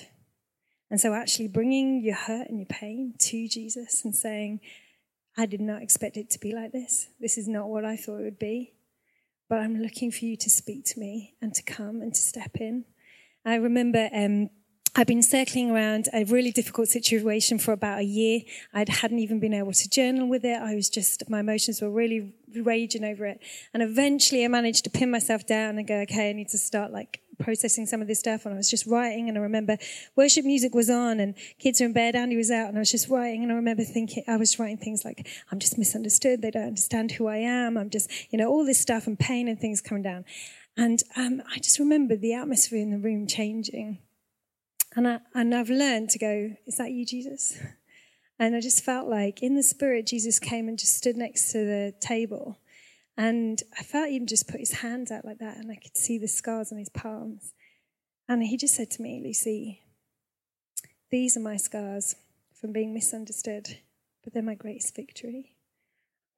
And 0.90 1.00
so, 1.00 1.14
actually 1.14 1.48
bringing 1.48 2.04
your 2.04 2.16
hurt 2.16 2.50
and 2.50 2.60
your 2.60 2.68
pain 2.68 3.16
to 3.18 3.48
Jesus 3.48 4.04
and 4.04 4.16
saying, 4.16 4.60
I 5.38 5.46
did 5.46 5.62
not 5.62 5.82
expect 5.82 6.18
it 6.18 6.30
to 6.32 6.40
be 6.40 6.54
like 6.54 6.72
this. 6.72 7.08
This 7.20 7.38
is 7.38 7.48
not 7.48 7.70
what 7.70 7.86
I 7.86 7.96
thought 7.96 8.20
it 8.20 8.24
would 8.24 8.40
be. 8.40 8.74
But 9.50 9.60
I'm 9.60 9.82
looking 9.82 10.12
for 10.12 10.26
you 10.26 10.38
to 10.38 10.50
speak 10.50 10.86
to 10.86 11.00
me 11.00 11.34
and 11.42 11.54
to 11.54 11.64
come 11.64 12.02
and 12.02 12.14
to 12.14 12.22
step 12.22 12.58
in. 12.60 12.86
I 13.46 13.56
remember 13.56 14.10
um, 14.14 14.50
I'd 14.96 15.08
been 15.08 15.24
circling 15.24 15.72
around 15.72 16.08
a 16.14 16.24
really 16.26 16.52
difficult 16.52 16.88
situation 16.88 17.58
for 17.58 17.72
about 17.72 18.00
a 18.00 18.04
year. 18.04 18.42
I 18.74 18.86
hadn't 18.88 19.18
even 19.20 19.40
been 19.40 19.54
able 19.54 19.74
to 19.74 19.90
journal 19.90 20.30
with 20.30 20.46
it. 20.46 20.62
I 20.62 20.76
was 20.76 20.88
just, 20.88 21.28
my 21.30 21.40
emotions 21.40 21.82
were 21.82 21.90
really 21.90 22.36
raging 22.56 23.04
over 23.04 23.26
it. 23.26 23.40
And 23.74 23.82
eventually 23.82 24.46
I 24.46 24.48
managed 24.50 24.84
to 24.84 24.92
pin 24.92 25.10
myself 25.10 25.48
down 25.48 25.80
and 25.80 25.88
go, 25.88 25.96
okay, 26.02 26.30
I 26.30 26.34
need 26.34 26.50
to 26.50 26.60
start 26.60 26.92
like 26.92 27.22
processing 27.40 27.86
some 27.86 28.02
of 28.02 28.08
this 28.08 28.20
stuff. 28.20 28.46
And 28.46 28.54
I 28.54 28.58
was 28.58 28.70
just 28.70 28.86
writing. 28.88 29.30
And 29.30 29.38
I 29.38 29.42
remember 29.42 29.78
worship 30.16 30.46
music 30.46 30.74
was 30.74 30.90
on 30.90 31.20
and 31.20 31.36
kids 31.60 31.80
were 31.80 31.88
in 31.88 31.94
bed. 31.94 32.16
Andy 32.16 32.36
was 32.36 32.52
out 32.52 32.68
and 32.70 32.78
I 32.78 32.80
was 32.80 32.92
just 32.92 33.10
writing. 33.10 33.44
And 33.44 33.52
I 33.52 33.56
remember 33.56 33.84
thinking, 33.84 34.24
I 34.28 34.38
was 34.38 34.60
writing 34.60 34.78
things 34.78 35.04
like, 35.06 35.28
I'm 35.52 35.60
just 35.60 35.78
misunderstood. 35.78 36.42
They 36.42 36.52
don't 36.52 36.68
understand 36.68 37.12
who 37.14 37.28
I 37.28 37.38
am. 37.38 37.78
I'm 37.78 37.90
just, 37.90 38.10
you 38.32 38.38
know, 38.38 38.50
all 38.50 38.66
this 38.66 38.80
stuff 38.80 39.08
and 39.08 39.18
pain 39.18 39.48
and 39.48 39.60
things 39.60 39.82
coming 39.82 40.04
down. 40.04 40.26
And 40.76 41.04
um, 41.16 41.42
I 41.54 41.60
just 41.60 41.80
remember 41.80 42.16
the 42.16 42.34
atmosphere 42.34 42.80
in 42.80 42.90
the 42.90 42.98
room 42.98 43.28
changing 43.28 44.00
And, 44.96 45.08
I, 45.08 45.20
and 45.34 45.54
I've 45.54 45.70
learned 45.70 46.10
to 46.12 46.20
go, 46.20 46.56
Is 46.66 46.78
that 46.78 46.92
you, 46.92 47.06
Jesus? 47.06 47.58
And 48.40 48.56
I 48.56 48.62
just 48.62 48.84
felt 48.84 49.08
like 49.08 49.44
in 49.44 49.56
the 49.56 49.64
spirit, 49.64 50.08
Jesus 50.08 50.40
came 50.40 50.68
and 50.68 50.78
just 50.78 50.98
stood 50.98 51.16
next 51.16 51.52
to 51.52 51.60
the 51.60 51.94
table. 52.02 52.58
And 53.16 53.62
I 53.78 53.84
felt 53.84 54.10
him 54.10 54.26
just 54.26 54.48
put 54.48 54.60
his 54.60 54.74
hands 54.74 55.12
out 55.12 55.26
like 55.26 55.40
that, 55.40 55.58
and 55.58 55.72
I 55.72 55.76
could 55.76 55.98
see 55.98 56.18
the 56.18 56.28
scars 56.28 56.72
on 56.72 56.78
his 56.78 56.90
palms. 56.90 57.54
And 58.28 58.44
he 58.44 58.58
just 58.58 58.76
said 58.76 58.90
to 58.92 59.02
me, 59.02 59.22
Lucy, 59.24 59.82
these 61.12 61.38
are 61.38 61.42
my 61.42 61.58
scars 61.58 62.16
from 62.60 62.72
being 62.72 62.94
misunderstood, 62.94 63.78
but 64.24 64.34
they're 64.34 64.42
my 64.42 64.56
greatest 64.56 64.96
victory. 64.96 65.56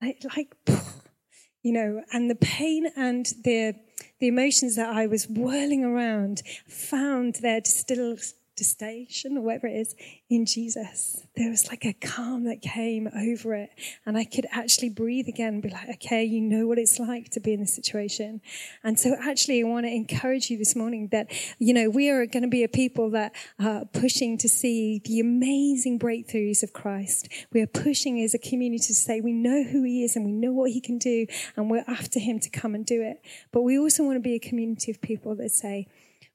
Like, 0.02 0.22
like 0.36 0.56
you 1.64 1.72
know, 1.72 2.04
and 2.12 2.30
the 2.30 2.36
pain 2.36 2.88
and 2.96 3.26
the 3.44 3.76
the 4.20 4.28
emotions 4.28 4.76
that 4.76 4.90
I 4.90 5.08
was 5.08 5.28
whirling 5.28 5.84
around 5.84 6.42
found 6.68 7.36
their 7.36 7.62
distilled 7.62 8.22
station 8.64 9.38
or 9.38 9.42
whatever 9.42 9.68
it 9.68 9.76
is 9.76 9.96
in 10.30 10.46
Jesus. 10.46 11.24
There 11.36 11.50
was 11.50 11.68
like 11.68 11.86
a 11.86 11.94
calm 11.94 12.46
that 12.46 12.62
came 12.62 13.08
over 13.08 13.54
it. 13.56 13.70
And 14.06 14.18
I 14.18 14.26
could 14.26 14.48
actually 14.52 14.90
breathe 14.90 15.28
again 15.28 15.62
be 15.62 15.70
like, 15.70 15.90
okay, 15.96 16.24
you 16.24 16.42
know 16.42 16.68
what 16.68 16.78
it's 16.78 17.00
like 17.00 17.30
to 17.32 17.40
be 17.40 17.54
in 17.54 17.62
this 17.62 17.74
situation. 17.74 18.42
And 18.84 19.00
so 19.00 19.16
actually, 19.22 19.62
I 19.62 19.68
want 19.68 19.86
to 19.86 19.92
encourage 19.92 20.50
you 20.50 20.58
this 20.58 20.76
morning 20.76 21.10
that, 21.12 21.32
you 21.60 21.74
know, 21.74 21.90
we 21.90 22.10
are 22.10 22.26
going 22.26 22.44
to 22.44 22.50
be 22.50 22.64
a 22.64 22.70
people 22.70 23.10
that 23.12 23.34
are 23.60 23.86
pushing 23.86 24.38
to 24.40 24.50
see 24.50 25.02
the 25.04 25.20
amazing 25.20 26.00
breakthroughs 26.00 26.64
of 26.64 26.74
Christ. 26.74 27.30
We 27.52 27.62
are 27.62 27.68
pushing 27.68 28.22
as 28.22 28.34
a 28.34 28.40
community 28.40 28.84
to 28.86 28.94
say 28.94 29.22
we 29.22 29.34
know 29.34 29.64
who 29.64 29.84
he 29.84 30.04
is 30.04 30.16
and 30.16 30.26
we 30.26 30.32
know 30.32 30.54
what 30.54 30.72
he 30.72 30.82
can 30.82 30.98
do 30.98 31.28
and 31.56 31.70
we're 31.70 31.86
after 31.88 32.20
him 32.20 32.40
to 32.40 32.50
come 32.50 32.76
and 32.76 32.86
do 32.86 33.02
it. 33.02 33.22
But 33.52 33.62
we 33.62 33.78
also 33.78 34.04
want 34.04 34.16
to 34.16 34.22
be 34.22 34.36
a 34.36 34.40
community 34.40 34.92
of 34.92 35.02
people 35.02 35.36
that 35.36 35.52
say, 35.52 35.88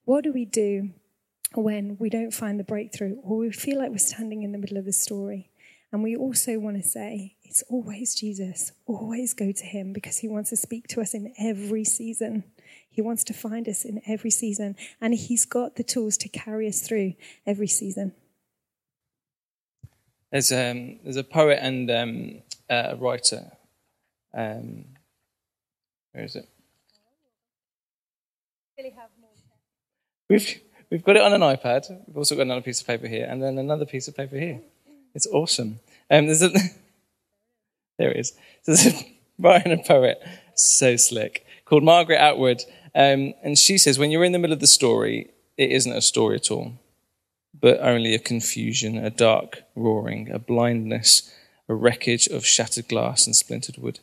what 0.05 0.25
do 0.25 0.33
we 0.33 0.45
do 0.45 0.91
when 1.55 1.97
we 1.99 2.09
don't 2.09 2.33
find 2.33 2.59
the 2.59 2.65
breakthrough 2.65 3.17
or 3.23 3.39
we 3.39 3.53
feel 3.53 3.79
like 3.79 3.91
we're 3.91 3.99
standing 3.99 4.43
in 4.43 4.53
the 4.53 4.59
middle 4.59 4.77
of 4.77 4.85
the 4.85 4.93
story. 4.93 5.51
And 5.93 6.03
we 6.05 6.15
also 6.15 6.59
want 6.59 6.81
to 6.81 6.89
say, 6.89 7.37
it's 7.43 7.65
always 7.69 8.15
Jesus. 8.15 8.71
Always 8.87 9.35
go 9.35 9.51
to 9.51 9.65
him 9.65 9.93
because 9.93 10.19
he 10.19 10.29
wants 10.29 10.51
to 10.51 10.57
speak 10.57 10.87
to 10.89 11.01
us 11.01 11.15
in 11.15 11.35
every 11.37 11.85
season. 11.85 12.45
He 12.89 13.03
wants 13.03 13.25
to 13.25 13.33
find 13.33 13.69
us 13.69 13.85
in 13.85 14.01
every 14.07 14.31
season. 14.31 14.77
And 15.01 15.15
he's 15.15 15.45
got 15.45 15.75
the 15.75 15.83
tools 15.83 16.17
to 16.19 16.29
carry 16.29 16.69
us 16.69 16.81
through 16.81 17.15
every 17.45 17.67
season. 17.67 18.13
There's, 20.31 20.53
um, 20.53 21.01
there's 21.03 21.17
a 21.17 21.25
poet 21.25 21.59
and 21.61 21.91
um, 21.91 22.43
a 22.69 22.95
writer. 22.95 23.51
Um, 24.33 24.85
where 26.13 26.25
is 26.25 26.37
it? 26.37 26.49
We've, 30.29 30.61
We've 30.91 31.05
got 31.05 31.17
it 31.17 31.23
on 31.23 31.33
an 31.33 31.41
iPad. 31.41 31.89
We've 32.09 32.17
also 32.17 32.35
got 32.35 32.43
another 32.43 32.63
piece 32.63 32.81
of 32.81 32.87
paper 32.87 33.07
here, 33.07 33.27
and 33.29 33.41
then 33.41 33.59
another 33.59 33.87
piece 33.87 34.09
of 34.09 34.17
paper 34.17 34.37
here. 34.37 34.61
It's 35.15 35.27
awesome. 35.29 35.79
Um, 36.11 36.27
there's 36.27 36.43
a, 36.43 36.49
there 37.99 38.11
it 38.11 38.17
is. 38.17 38.33
There's 38.67 38.87
a 38.87 38.93
writer 39.39 39.71
and 39.71 39.85
poet, 39.85 40.21
so 40.55 40.97
slick, 40.97 41.47
called 41.65 41.85
Margaret 41.85 42.19
Atwood. 42.19 42.63
Um, 42.93 43.35
and 43.45 43.57
she 43.57 43.79
says, 43.79 44.01
when 44.01 44.11
you're 44.11 44.25
in 44.25 44.33
the 44.33 44.39
middle 44.39 44.53
of 44.53 44.61
the 44.61 44.67
story, 44.67 45.31
it 45.57 45.71
isn't 45.71 45.93
a 45.93 46.03
story 46.03 46.37
at 46.37 46.51
all, 46.51 46.73
but 47.59 47.79
only 47.81 48.15
a 48.15 48.19
confusion, 48.19 48.99
a 48.99 49.11
dark 49.11 49.63
roaring, 49.77 50.29
a 50.33 50.41
blindness, 50.41 51.33
a 51.69 51.75
wreckage 51.75 52.27
of 52.27 52.45
shattered 52.45 52.89
glass 52.89 53.27
and 53.27 53.37
splintered 53.37 53.79
wood, 53.79 54.01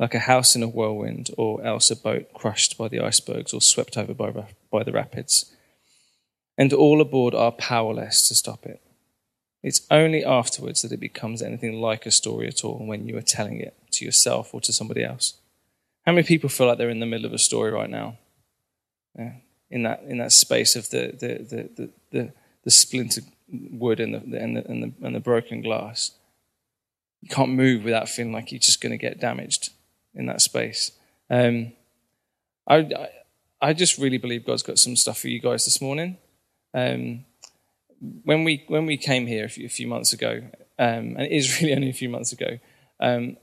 like 0.00 0.14
a 0.14 0.20
house 0.20 0.56
in 0.56 0.64
a 0.64 0.68
whirlwind, 0.68 1.30
or 1.38 1.62
else 1.64 1.92
a 1.92 1.96
boat 1.96 2.32
crushed 2.34 2.76
by 2.76 2.88
the 2.88 2.98
icebergs 2.98 3.52
or 3.52 3.60
swept 3.60 3.96
over 3.96 4.14
by, 4.14 4.32
by 4.72 4.82
the 4.82 4.90
rapids 4.90 5.52
and 6.58 6.72
all 6.72 7.00
aboard 7.00 7.34
are 7.34 7.52
powerless 7.52 8.26
to 8.28 8.34
stop 8.34 8.66
it. 8.66 8.82
It's 9.62 9.86
only 9.90 10.24
afterwards 10.24 10.82
that 10.82 10.92
it 10.92 11.00
becomes 11.00 11.40
anything 11.40 11.80
like 11.80 12.04
a 12.04 12.10
story 12.10 12.48
at 12.48 12.64
all 12.64 12.84
when 12.84 13.08
you 13.08 13.16
are 13.16 13.22
telling 13.22 13.60
it 13.60 13.74
to 13.92 14.04
yourself 14.04 14.52
or 14.52 14.60
to 14.62 14.72
somebody 14.72 15.04
else. 15.04 15.34
How 16.04 16.12
many 16.12 16.26
people 16.26 16.48
feel 16.48 16.66
like 16.66 16.78
they're 16.78 16.90
in 16.90 17.00
the 17.00 17.06
middle 17.06 17.26
of 17.26 17.32
a 17.32 17.38
story 17.38 17.70
right 17.70 17.90
now? 17.90 18.18
Yeah. 19.16 19.34
In 19.70 19.82
that 19.84 20.02
in 20.02 20.18
that 20.18 20.32
space 20.32 20.74
of 20.76 20.90
the 20.90 21.12
the 21.12 21.44
the 21.44 21.70
the, 21.76 21.90
the, 22.10 22.32
the 22.64 22.70
splintered 22.70 23.24
wood 23.50 24.00
and 24.00 24.14
the, 24.14 24.38
and 24.38 24.56
the 24.56 24.66
and 24.68 24.82
the 24.82 25.06
and 25.06 25.14
the 25.14 25.20
broken 25.20 25.60
glass. 25.62 26.12
You 27.20 27.28
can't 27.28 27.50
move 27.50 27.84
without 27.84 28.08
feeling 28.08 28.32
like 28.32 28.52
you're 28.52 28.60
just 28.60 28.80
going 28.80 28.92
to 28.92 28.96
get 28.96 29.20
damaged 29.20 29.70
in 30.14 30.26
that 30.26 30.40
space. 30.40 30.92
Um, 31.28 31.72
I, 32.66 32.76
I 32.76 33.08
I 33.60 33.72
just 33.72 33.98
really 33.98 34.18
believe 34.18 34.46
God's 34.46 34.62
got 34.62 34.78
some 34.78 34.96
stuff 34.96 35.18
for 35.18 35.28
you 35.28 35.40
guys 35.40 35.64
this 35.64 35.80
morning. 35.80 36.16
Um, 36.74 37.24
when 38.24 38.44
we 38.44 38.64
when 38.68 38.86
we 38.86 38.96
came 38.96 39.26
here 39.26 39.44
a 39.44 39.48
few, 39.48 39.66
a 39.66 39.70
few 39.70 39.86
months 39.86 40.12
ago, 40.12 40.42
um, 40.78 41.16
and 41.16 41.22
it 41.22 41.32
is 41.32 41.60
really 41.60 41.74
only 41.74 41.90
a 41.90 41.94
few 41.94 42.08
months 42.08 42.32
ago, 42.32 42.58
um, 43.00 43.36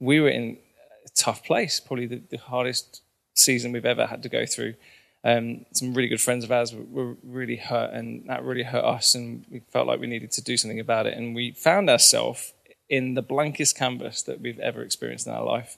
we 0.00 0.20
were 0.20 0.28
in 0.28 0.58
a 1.04 1.08
tough 1.14 1.44
place, 1.44 1.80
probably 1.80 2.06
the, 2.06 2.22
the, 2.30 2.38
hardest 2.38 3.02
season 3.34 3.72
we've 3.72 3.84
ever 3.84 4.06
had 4.06 4.22
to 4.22 4.28
go 4.28 4.46
through. 4.46 4.74
Um, 5.24 5.66
some 5.72 5.94
really 5.94 6.08
good 6.08 6.20
friends 6.20 6.44
of 6.44 6.52
ours 6.52 6.72
were, 6.72 6.84
were, 6.84 7.16
really 7.24 7.56
hurt, 7.56 7.92
and 7.92 8.28
that 8.28 8.44
really 8.44 8.62
hurt 8.62 8.84
us, 8.84 9.14
and 9.14 9.44
we 9.50 9.60
felt 9.72 9.88
like 9.88 10.00
we 10.00 10.06
needed 10.06 10.30
to 10.32 10.42
do 10.42 10.56
something 10.56 10.80
about 10.80 11.06
it. 11.06 11.16
And 11.16 11.34
we 11.34 11.52
found 11.52 11.90
ourselves 11.90 12.52
in 12.88 13.14
the 13.14 13.22
blankest 13.22 13.76
canvas 13.76 14.22
that 14.22 14.40
we've 14.40 14.60
ever 14.60 14.82
experienced 14.82 15.26
in 15.26 15.32
our 15.32 15.44
life. 15.44 15.76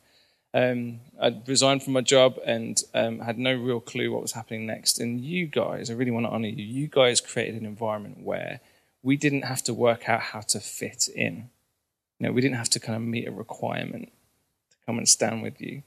Um, 0.53 1.01
I'd 1.21 1.47
resigned 1.47 1.83
from 1.83 1.93
my 1.93 2.01
job 2.01 2.39
and 2.45 2.77
um, 2.95 3.21
had 3.21 3.39
no 3.39 3.55
real 3.55 3.81
clue 3.81 4.11
what 4.11 4.23
was 4.23 4.33
happening 4.33 4.67
next. 4.67 4.99
And 4.99 5.21
you 5.21 5.47
guys, 5.47 5.91
I 5.91 5.95
really 5.95 6.11
want 6.11 6.27
to 6.27 6.31
honor 6.31 6.49
you. 6.49 6.65
You 6.65 6.89
guys 6.89 7.21
created 7.21 7.61
an 7.61 7.67
environment 7.67 8.23
where 8.23 8.61
we 9.03 9.17
didn't 9.17 9.43
have 9.43 9.63
to 9.65 9.75
work 9.75 10.09
out 10.09 10.21
how 10.21 10.41
to 10.41 10.61
fit 10.61 11.09
in. 11.09 11.51
You 12.19 12.27
know, 12.27 12.33
we 12.33 12.41
didn't 12.41 12.57
have 12.57 12.71
to 12.71 12.81
kind 12.81 12.97
of 12.97 13.03
meet 13.03 13.29
a 13.29 13.33
requirement 13.33 14.13
to 14.71 14.77
come 14.87 14.99
and 14.99 15.09
stand 15.09 15.43
with 15.43 15.61
you. 15.61 15.83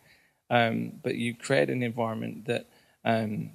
Um, 0.49 0.93
but 1.03 1.15
you 1.15 1.35
created 1.35 1.75
an 1.75 1.83
environment 1.83 2.45
that 2.45 2.67
um, 3.03 3.51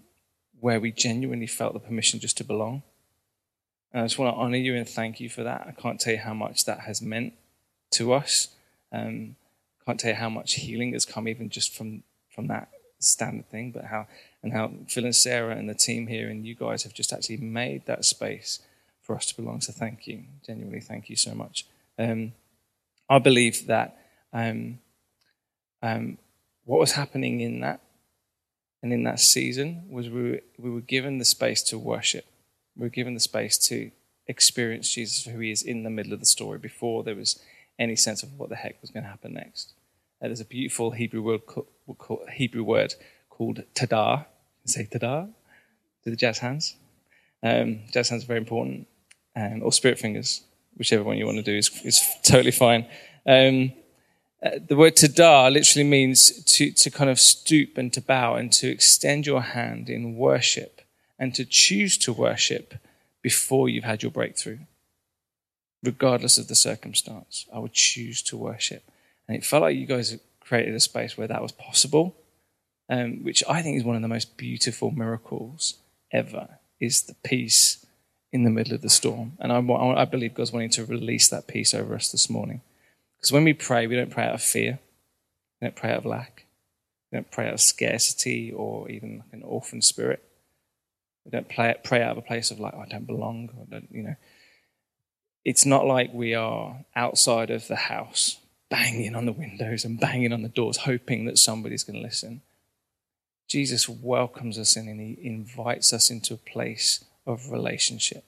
where 0.61 0.81
we 0.81 0.93
genuinely 0.93 1.47
felt 1.47 1.73
the 1.73 1.81
permission 1.81 2.21
just 2.21 2.37
to 2.39 2.45
belong. 2.45 2.83
And 3.93 4.03
I 4.03 4.05
just 4.07 4.19
want 4.19 4.35
to 4.35 4.39
honor 4.39 4.59
you 4.59 4.77
and 4.77 4.89
thank 4.89 5.21
you 5.21 5.31
for 5.31 5.43
that. 5.43 5.67
I 5.67 5.81
can't 5.81 5.99
tell 5.99 6.13
you 6.13 6.19
how 6.19 6.35
much 6.35 6.67
that 6.67 6.81
has 6.81 7.01
meant 7.01 7.33
to 7.93 8.13
us. 8.13 8.49
Um, 8.93 9.37
can't 9.89 9.99
tell 9.99 10.11
you 10.11 10.17
how 10.17 10.29
much 10.29 10.55
healing 10.55 10.93
has 10.93 11.07
come 11.07 11.27
even 11.27 11.49
just 11.49 11.75
from 11.75 12.03
from 12.29 12.49
that 12.49 12.69
standard 12.99 13.49
thing, 13.49 13.71
but 13.71 13.87
how 13.87 14.07
and 14.43 14.53
how 14.53 14.71
Phil 14.87 15.07
and 15.07 15.17
Sarah 15.17 15.57
and 15.57 15.67
the 15.67 15.75
team 15.75 16.09
here 16.09 16.29
and 16.29 16.47
you 16.47 16.55
guys 16.55 16.83
have 16.83 16.93
just 16.93 17.11
actually 17.11 17.39
made 17.39 17.87
that 17.87 18.05
space 18.05 18.61
for 19.01 19.17
us 19.17 19.25
to 19.27 19.37
belong. 19.37 19.63
So 19.63 19.73
thank 19.73 20.07
you, 20.07 20.25
genuinely, 20.47 20.81
thank 20.81 21.09
you 21.09 21.17
so 21.17 21.35
much. 21.35 21.65
Um, 21.99 22.33
I 23.09 23.19
believe 23.19 23.67
that 23.69 23.97
um, 24.31 24.79
um, 25.83 26.19
what 26.67 26.79
was 26.79 26.93
happening 26.93 27.41
in 27.41 27.61
that 27.61 27.81
and 28.83 28.93
in 28.93 29.05
that 29.05 29.21
season 29.21 29.85
was 29.89 30.11
we 30.11 30.31
were, 30.31 30.41
we 30.59 30.71
were 30.71 30.83
given 30.83 31.17
the 31.17 31.25
space 31.25 31.63
to 31.63 31.79
worship. 31.79 32.27
We 32.77 32.83
were 32.83 32.91
given 32.91 33.15
the 33.15 33.21
space 33.21 33.57
to 33.69 33.91
experience 34.27 34.93
Jesus 34.93 35.25
for 35.25 35.31
who 35.31 35.41
he 35.41 35.51
is 35.51 35.63
in 35.63 35.83
the 35.83 35.91
middle 35.91 36.13
of 36.13 36.21
the 36.21 36.27
story 36.27 36.59
before 36.59 37.03
there 37.03 37.17
was 37.17 37.41
any 37.79 37.97
sense 37.97 38.23
of 38.23 38.39
what 38.39 38.51
the 38.51 38.57
heck 38.57 38.83
was 38.83 38.91
going 38.91 39.05
to 39.05 39.09
happen 39.09 39.33
next. 39.33 39.73
There's 40.21 40.41
a 40.41 40.45
beautiful 40.45 40.91
Hebrew 40.91 41.23
word, 41.23 41.43
Hebrew 42.33 42.65
word 42.65 42.95
called 43.31 43.63
tada. 43.75 44.27
Say 44.65 44.89
tada 44.91 45.31
to 46.05 46.11
the 46.11 46.17
jazz 46.17 46.39
hands. 46.39 46.77
Um, 47.43 47.81
jazz 47.93 48.09
hands 48.09 48.25
are 48.25 48.27
very 48.27 48.41
important, 48.41 48.89
um, 49.37 49.63
or 49.63 49.73
spirit 49.73 49.99
fingers, 49.99 50.43
whichever 50.77 51.05
one 51.05 51.19
you 51.19 51.25
want 51.27 51.39
to 51.39 51.43
do 51.43 51.57
is, 51.57 51.71
is 51.85 52.05
totally 52.25 52.51
fine. 52.51 52.87
Um, 53.27 53.73
uh, 54.43 54.59
the 54.67 54.77
word 54.77 54.97
tada 54.97 55.53
literally 55.53 55.89
means 55.89 56.43
to, 56.45 56.73
to 56.73 56.91
kind 56.91 57.11
of 57.11 57.21
stoop 57.21 57.79
and 57.79 57.93
to 57.93 58.01
bow 58.01 58.35
and 58.35 58.53
to 58.55 58.69
extend 58.69 59.25
your 59.25 59.43
hand 59.43 59.89
in 59.89 60.17
worship 60.17 60.83
and 61.19 61.35
to 61.35 61.45
choose 61.45 61.97
to 61.99 62.13
worship 62.13 62.75
before 63.23 63.69
you've 63.69 63.85
had 63.85 64.03
your 64.03 64.13
breakthrough. 64.13 64.59
Regardless 65.83 66.39
of 66.39 66.49
the 66.49 66.57
circumstance, 66.57 67.47
I 67.55 67.61
would 67.61 67.73
choose 67.73 68.21
to 68.23 68.37
worship. 68.37 68.83
And 69.29 69.37
it 69.37 69.45
felt 69.45 69.63
like 69.63 69.77
you 69.77 69.87
guys 69.87 70.19
created 70.41 70.75
a 70.75 70.81
space 70.81 71.17
where 71.17 71.29
that 71.29 71.43
was 71.43 71.53
possible, 71.53 72.17
um, 72.89 73.23
which 73.23 73.45
I 73.49 73.61
think 73.61 73.77
is 73.77 73.85
one 73.85 73.97
of 73.97 74.03
the 74.03 74.09
most 74.09 74.37
beautiful 74.39 74.91
miracles 74.91 75.75
ever, 76.11 76.49
is 76.81 77.03
the 77.03 77.15
peace 77.23 77.85
in 78.33 78.45
the 78.45 78.51
middle 78.51 78.75
of 78.75 78.81
the 78.81 78.89
storm. 78.89 79.33
And 79.39 79.53
I, 79.53 79.59
I 79.59 80.05
believe 80.07 80.35
God's 80.35 80.53
wanting 80.53 80.71
to 80.71 80.85
release 80.85 81.29
that 81.29 81.47
peace 81.47 81.75
over 81.75 81.95
us 81.95 82.11
this 82.11 82.31
morning. 82.31 82.63
Because 83.17 83.33
when 83.33 83.45
we 83.45 83.53
pray, 83.53 83.87
we 83.87 83.97
don't 83.97 84.11
pray 84.11 84.25
out 84.25 84.35
of 84.35 84.43
fear, 84.43 84.79
we 85.61 85.67
don't 85.67 85.77
pray 85.77 85.91
out 85.91 85.99
of 85.99 86.07
lack, 86.07 86.47
we 87.11 87.17
don't 87.17 87.31
pray 87.31 87.49
out 87.49 87.55
of 87.55 87.61
scarcity 87.61 88.53
or 88.53 88.89
even 88.89 89.19
like 89.19 89.33
an 89.33 89.43
orphan 89.43 89.83
spirit. 89.83 90.25
We 91.25 91.33
don't 91.33 91.49
pray, 91.49 91.75
pray 91.85 92.03
out 92.03 92.13
of 92.13 92.19
a 92.19 92.23
place 92.23 92.51
of 92.51 92.59
like, 92.59 92.73
oh, 92.75 92.81
I 92.81 92.87
don't 92.87 93.07
belong, 93.07 93.51
don't, 93.71 93.89
you 93.91 94.03
know. 94.03 94.17
It's 95.45 95.67
not 95.67 95.87
like 95.87 96.13
we 96.13 96.35
are 96.35 96.85
outside 96.97 97.51
of 97.51 97.69
the 97.69 97.77
house 97.77 98.39
banging 98.71 99.15
on 99.15 99.27
the 99.27 99.33
windows 99.33 99.85
and 99.85 99.99
banging 99.99 100.33
on 100.33 100.43
the 100.43 100.49
doors, 100.49 100.79
hoping 100.79 101.25
that 101.25 101.39
somebody's 101.39 101.85
going 101.85 101.97
to 101.97 102.03
listen. 102.03 102.43
Jesus 103.49 103.89
welcomes 103.89 104.59
us 104.59 104.77
in 104.77 104.89
and 104.89 105.01
he 105.01 105.19
invites 105.27 105.93
us 105.93 106.11
into 106.11 106.35
a 106.35 106.39
place 106.39 107.05
of 107.27 107.51
relationship, 107.51 108.25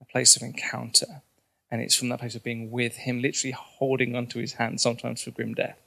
a 0.00 0.04
place 0.04 0.36
of 0.36 0.42
encounter. 0.42 1.22
And 1.70 1.82
it's 1.82 1.96
from 1.96 2.08
that 2.10 2.20
place 2.20 2.34
of 2.34 2.44
being 2.44 2.70
with 2.70 2.98
Him, 2.98 3.20
literally 3.20 3.52
holding 3.52 4.14
onto 4.14 4.38
His 4.38 4.54
hand, 4.54 4.80
sometimes 4.80 5.22
for 5.22 5.32
grim 5.32 5.54
death, 5.54 5.78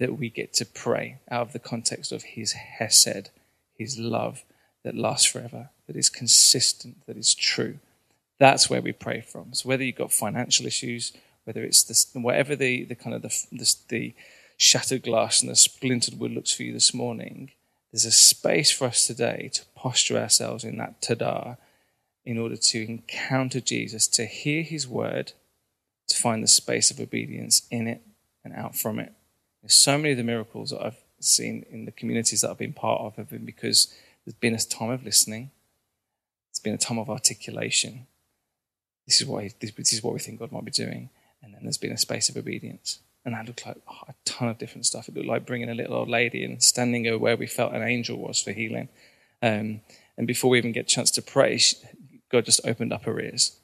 that 0.00 0.18
we 0.18 0.28
get 0.28 0.52
to 0.54 0.66
pray 0.66 1.18
out 1.30 1.42
of 1.42 1.52
the 1.52 1.58
context 1.58 2.10
of 2.10 2.22
His 2.24 2.52
Hesed, 2.52 3.30
His 3.74 3.98
love 3.98 4.42
that 4.82 4.96
lasts 4.96 5.26
forever, 5.26 5.70
that 5.86 5.96
is 5.96 6.08
consistent, 6.08 7.06
that 7.06 7.16
is 7.16 7.34
true. 7.34 7.78
That's 8.38 8.68
where 8.70 8.82
we 8.82 8.92
pray 8.92 9.20
from. 9.20 9.54
So 9.54 9.68
whether 9.68 9.84
you've 9.84 9.96
got 9.96 10.12
financial 10.12 10.66
issues, 10.66 11.12
whether 11.48 11.64
it's 11.64 11.82
this, 11.82 12.10
whatever 12.12 12.54
the, 12.54 12.84
the 12.84 12.94
kind 12.94 13.16
of 13.16 13.22
the, 13.22 13.46
the, 13.50 13.74
the 13.88 14.14
shattered 14.58 15.02
glass 15.02 15.40
and 15.40 15.50
the 15.50 15.56
splintered 15.56 16.18
wood 16.18 16.30
looks 16.30 16.52
for 16.52 16.62
you 16.62 16.74
this 16.74 16.92
morning, 16.92 17.52
there's 17.90 18.04
a 18.04 18.12
space 18.12 18.70
for 18.70 18.86
us 18.86 19.06
today 19.06 19.48
to 19.54 19.64
posture 19.74 20.18
ourselves 20.18 20.62
in 20.62 20.76
that 20.76 21.00
tada 21.00 21.56
in 22.26 22.36
order 22.36 22.58
to 22.58 22.86
encounter 22.86 23.60
Jesus, 23.60 24.06
to 24.08 24.26
hear 24.26 24.62
his 24.62 24.86
word, 24.86 25.32
to 26.08 26.14
find 26.14 26.42
the 26.42 26.48
space 26.48 26.90
of 26.90 27.00
obedience 27.00 27.66
in 27.70 27.88
it 27.88 28.02
and 28.44 28.52
out 28.52 28.76
from 28.76 28.98
it. 28.98 29.14
There's 29.62 29.72
so 29.72 29.96
many 29.96 30.10
of 30.10 30.18
the 30.18 30.24
miracles 30.24 30.68
that 30.68 30.84
I've 30.84 30.98
seen 31.18 31.64
in 31.70 31.86
the 31.86 31.92
communities 31.92 32.42
that 32.42 32.50
I've 32.50 32.58
been 32.58 32.74
part 32.74 33.00
of 33.00 33.16
have 33.16 33.30
been 33.30 33.46
because 33.46 33.90
there's 34.26 34.34
been 34.34 34.54
a 34.54 34.58
time 34.58 34.90
of 34.90 35.02
listening, 35.02 35.50
there's 36.50 36.60
been 36.62 36.74
a 36.74 36.76
time 36.76 36.98
of 36.98 37.08
articulation. 37.08 38.06
This 39.06 39.22
is 39.22 39.26
what 39.26 39.44
he, 39.44 39.52
this 39.58 39.94
is 39.94 40.02
what 40.02 40.12
we 40.12 40.20
think 40.20 40.40
God 40.40 40.52
might 40.52 40.66
be 40.66 40.70
doing, 40.70 41.08
and 41.42 41.54
then 41.54 41.60
there's 41.62 41.78
been 41.78 41.92
a 41.92 41.98
space 41.98 42.28
of 42.28 42.36
obedience. 42.36 43.00
And 43.24 43.34
that 43.34 43.46
looked 43.46 43.66
like 43.66 43.76
oh, 43.88 44.04
a 44.08 44.14
ton 44.24 44.48
of 44.48 44.58
different 44.58 44.86
stuff. 44.86 45.08
It 45.08 45.14
looked 45.14 45.26
like 45.26 45.46
bringing 45.46 45.68
a 45.68 45.74
little 45.74 45.96
old 45.96 46.08
lady 46.08 46.44
and 46.44 46.62
standing 46.62 47.06
over 47.06 47.18
where 47.18 47.36
we 47.36 47.46
felt 47.46 47.74
an 47.74 47.82
angel 47.82 48.18
was 48.18 48.40
for 48.40 48.52
healing. 48.52 48.88
Um, 49.42 49.82
and 50.16 50.26
before 50.26 50.50
we 50.50 50.58
even 50.58 50.72
get 50.72 50.90
a 50.90 50.94
chance 50.94 51.10
to 51.12 51.22
pray, 51.22 51.58
she, 51.58 51.76
God 52.30 52.44
just 52.44 52.60
opened 52.64 52.92
up 52.92 53.04
her 53.04 53.20
ears. 53.20 53.58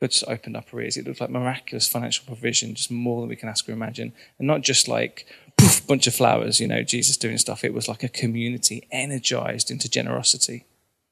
God 0.00 0.10
just 0.10 0.24
opened 0.28 0.56
up 0.56 0.68
her 0.70 0.80
ears. 0.80 0.96
It 0.96 1.06
looked 1.06 1.20
like 1.20 1.30
miraculous 1.30 1.88
financial 1.88 2.26
provision, 2.26 2.74
just 2.74 2.90
more 2.90 3.20
than 3.20 3.28
we 3.28 3.36
can 3.36 3.48
ask 3.48 3.68
or 3.68 3.72
imagine. 3.72 4.12
And 4.38 4.46
not 4.46 4.62
just 4.62 4.88
like, 4.88 5.26
poof, 5.56 5.86
bunch 5.86 6.06
of 6.06 6.14
flowers, 6.14 6.60
you 6.60 6.68
know, 6.68 6.82
Jesus 6.82 7.16
doing 7.16 7.38
stuff. 7.38 7.64
It 7.64 7.74
was 7.74 7.88
like 7.88 8.02
a 8.02 8.08
community 8.08 8.86
energized 8.90 9.70
into 9.70 9.90
generosity. 9.90 10.64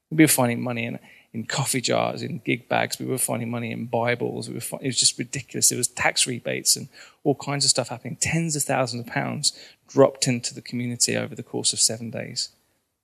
We 0.09 0.23
were 0.23 0.29
finding 0.29 0.61
money 0.61 0.85
in 0.85 0.99
in 1.33 1.45
coffee 1.45 1.81
jars, 1.81 2.21
in 2.21 2.39
gig 2.39 2.67
bags. 2.69 2.99
We 2.99 3.05
were 3.05 3.17
finding 3.17 3.51
money 3.51 3.71
in 3.71 3.85
Bibles. 3.85 4.49
We 4.49 4.55
were 4.55 4.79
it 4.81 4.87
was 4.87 4.99
just 4.99 5.17
ridiculous. 5.17 5.71
It 5.71 5.77
was 5.77 5.87
tax 5.87 6.25
rebates 6.25 6.75
and 6.75 6.87
all 7.23 7.35
kinds 7.35 7.65
of 7.65 7.69
stuff 7.69 7.89
happening. 7.89 8.17
Tens 8.19 8.55
of 8.55 8.63
thousands 8.63 9.05
of 9.05 9.13
pounds 9.13 9.57
dropped 9.87 10.27
into 10.27 10.53
the 10.53 10.61
community 10.61 11.15
over 11.15 11.35
the 11.35 11.43
course 11.43 11.73
of 11.73 11.79
seven 11.79 12.09
days 12.09 12.49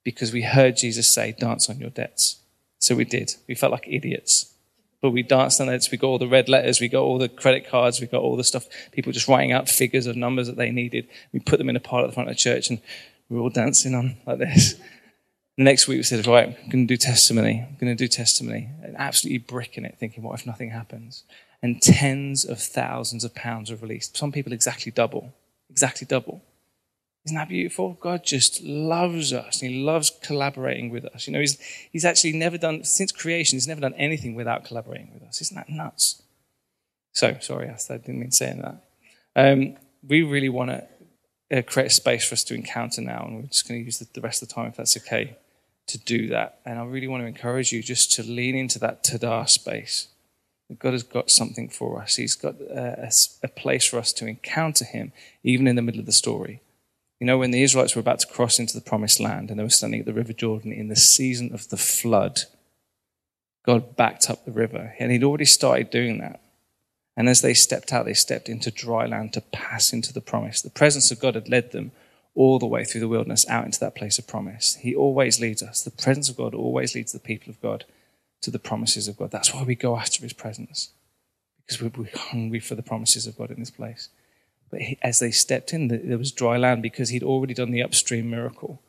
because 0.04 0.32
we 0.32 0.42
heard 0.42 0.76
Jesus 0.76 1.12
say, 1.12 1.32
dance 1.32 1.68
on 1.68 1.78
your 1.78 1.90
debts. 1.90 2.36
So 2.78 2.94
we 2.94 3.04
did. 3.04 3.34
We 3.48 3.54
felt 3.54 3.72
like 3.72 3.88
idiots. 3.88 4.52
But 5.00 5.10
we 5.10 5.22
danced 5.22 5.60
on 5.60 5.68
it. 5.68 5.88
We 5.90 5.98
got 5.98 6.06
all 6.06 6.18
the 6.18 6.28
red 6.28 6.48
letters. 6.48 6.80
We 6.80 6.88
got 6.88 7.02
all 7.02 7.18
the 7.18 7.28
credit 7.28 7.68
cards. 7.68 8.00
We 8.00 8.06
got 8.06 8.22
all 8.22 8.36
the 8.36 8.44
stuff. 8.44 8.66
People 8.92 9.12
just 9.12 9.28
writing 9.28 9.52
out 9.52 9.68
figures 9.68 10.06
of 10.06 10.16
numbers 10.16 10.46
that 10.46 10.56
they 10.56 10.70
needed. 10.70 11.08
We 11.32 11.40
put 11.40 11.58
them 11.58 11.68
in 11.68 11.76
a 11.76 11.80
pile 11.80 12.04
at 12.04 12.06
the 12.06 12.12
front 12.12 12.28
of 12.28 12.36
the 12.36 12.40
church 12.40 12.70
and 12.70 12.80
we 13.28 13.36
were 13.36 13.42
all 13.42 13.50
dancing 13.50 13.94
on 13.94 14.16
like 14.26 14.38
this. 14.38 14.74
The 15.56 15.62
next 15.62 15.86
week 15.86 15.98
we 15.98 16.02
said, 16.02 16.26
right, 16.26 16.48
I'm 16.48 16.68
going 16.68 16.86
to 16.86 16.92
do 16.92 16.96
testimony. 16.96 17.64
I'm 17.68 17.76
going 17.80 17.96
to 17.96 18.04
do 18.04 18.08
testimony. 18.08 18.70
And 18.82 18.96
absolutely 18.96 19.38
bricking 19.38 19.84
it, 19.84 19.96
thinking, 20.00 20.24
what 20.24 20.38
if 20.38 20.46
nothing 20.46 20.70
happens? 20.70 21.22
And 21.62 21.80
tens 21.80 22.44
of 22.44 22.58
thousands 22.58 23.22
of 23.22 23.34
pounds 23.34 23.70
are 23.70 23.76
released. 23.76 24.16
Some 24.16 24.32
people 24.32 24.52
exactly 24.52 24.90
double. 24.90 25.32
Exactly 25.70 26.06
double. 26.06 26.42
Isn't 27.24 27.36
that 27.36 27.48
beautiful? 27.48 27.96
God 28.00 28.24
just 28.24 28.62
loves 28.64 29.32
us. 29.32 29.62
and 29.62 29.70
He 29.70 29.82
loves 29.82 30.10
collaborating 30.22 30.90
with 30.90 31.04
us. 31.06 31.26
You 31.26 31.32
know, 31.32 31.40
he's, 31.40 31.58
he's 31.90 32.04
actually 32.04 32.32
never 32.32 32.58
done, 32.58 32.82
since 32.82 33.12
creation, 33.12 33.56
he's 33.56 33.68
never 33.68 33.80
done 33.80 33.94
anything 33.94 34.34
without 34.34 34.64
collaborating 34.64 35.12
with 35.14 35.22
us. 35.22 35.40
Isn't 35.40 35.56
that 35.56 35.68
nuts? 35.68 36.20
So, 37.12 37.38
sorry, 37.40 37.68
I 37.68 37.76
didn't 37.96 38.18
mean 38.18 38.32
saying 38.32 38.60
that. 38.60 38.84
Um, 39.36 39.76
we 40.06 40.22
really 40.22 40.48
want 40.48 40.70
to 40.70 40.86
uh, 41.56 41.62
create 41.62 41.86
a 41.86 41.90
space 41.90 42.26
for 42.26 42.32
us 42.32 42.42
to 42.44 42.54
encounter 42.54 43.00
now, 43.00 43.24
and 43.24 43.36
we're 43.36 43.42
just 43.42 43.68
going 43.68 43.80
to 43.80 43.84
use 43.84 44.00
the, 44.00 44.08
the 44.12 44.20
rest 44.20 44.42
of 44.42 44.48
the 44.48 44.54
time, 44.54 44.66
if 44.66 44.76
that's 44.76 44.96
okay 44.96 45.36
to 45.86 45.98
do 45.98 46.28
that. 46.28 46.60
And 46.64 46.78
I 46.78 46.84
really 46.84 47.08
want 47.08 47.22
to 47.22 47.26
encourage 47.26 47.72
you 47.72 47.82
just 47.82 48.12
to 48.12 48.22
lean 48.22 48.54
into 48.54 48.78
that 48.80 49.04
tada 49.04 49.48
space. 49.48 50.08
God 50.78 50.92
has 50.92 51.02
got 51.02 51.30
something 51.30 51.68
for 51.68 52.00
us. 52.00 52.16
He's 52.16 52.34
got 52.34 52.54
uh, 52.60 52.96
a, 53.06 53.12
a, 53.42 53.48
place 53.48 53.86
for 53.86 53.98
us 53.98 54.12
to 54.14 54.26
encounter 54.26 54.84
Him, 54.84 55.12
even 55.42 55.66
in 55.66 55.76
the 55.76 55.82
middle 55.82 56.00
of 56.00 56.06
the 56.06 56.12
story. 56.12 56.62
You 57.20 57.26
know, 57.26 57.38
when 57.38 57.50
the 57.50 57.62
Israelites 57.62 57.94
were 57.94 58.00
about 58.00 58.20
to 58.20 58.26
cross 58.26 58.58
into 58.58 58.74
the 58.74 58.80
promised 58.80 59.20
land 59.20 59.50
and 59.50 59.58
they 59.58 59.64
were 59.64 59.70
standing 59.70 60.00
at 60.00 60.06
the 60.06 60.14
River 60.14 60.32
Jordan 60.32 60.72
in 60.72 60.88
the 60.88 60.96
season 60.96 61.52
of 61.52 61.68
the 61.68 61.76
flood, 61.76 62.42
God 63.64 63.94
backed 63.94 64.30
up 64.30 64.44
the 64.44 64.52
river. 64.52 64.94
And 64.98 65.12
He'd 65.12 65.22
already 65.22 65.44
started 65.44 65.90
doing 65.90 66.18
that. 66.18 66.40
And 67.16 67.28
as 67.28 67.42
they 67.42 67.54
stepped 67.54 67.92
out, 67.92 68.06
they 68.06 68.14
stepped 68.14 68.48
into 68.48 68.70
dry 68.70 69.06
land 69.06 69.34
to 69.34 69.40
pass 69.40 69.92
into 69.92 70.12
the 70.12 70.20
promise. 70.20 70.62
The 70.62 70.70
presence 70.70 71.10
of 71.10 71.20
God 71.20 71.34
had 71.34 71.48
led 71.48 71.72
them 71.72 71.92
all 72.34 72.58
the 72.58 72.66
way 72.66 72.84
through 72.84 73.00
the 73.00 73.08
wilderness 73.08 73.48
out 73.48 73.64
into 73.64 73.80
that 73.80 73.94
place 73.94 74.18
of 74.18 74.26
promise. 74.26 74.76
He 74.80 74.94
always 74.94 75.40
leads 75.40 75.62
us. 75.62 75.82
The 75.82 75.90
presence 75.90 76.28
of 76.28 76.36
God 76.36 76.54
always 76.54 76.94
leads 76.94 77.12
the 77.12 77.20
people 77.20 77.50
of 77.50 77.60
God 77.60 77.84
to 78.42 78.50
the 78.50 78.58
promises 78.58 79.08
of 79.08 79.16
God. 79.16 79.30
That's 79.30 79.54
why 79.54 79.62
we 79.62 79.74
go 79.74 79.96
after 79.96 80.22
his 80.22 80.32
presence, 80.32 80.90
because 81.58 81.80
we're 81.80 82.08
hungry 82.14 82.60
for 82.60 82.74
the 82.74 82.82
promises 82.82 83.26
of 83.26 83.38
God 83.38 83.50
in 83.50 83.60
this 83.60 83.70
place. 83.70 84.08
But 84.70 84.82
he, 84.82 84.98
as 85.02 85.20
they 85.20 85.30
stepped 85.30 85.72
in, 85.72 85.88
there 85.88 86.18
was 86.18 86.32
dry 86.32 86.56
land 86.56 86.82
because 86.82 87.10
he'd 87.10 87.22
already 87.22 87.54
done 87.54 87.70
the 87.70 87.82
upstream 87.82 88.28
miracle. 88.30 88.82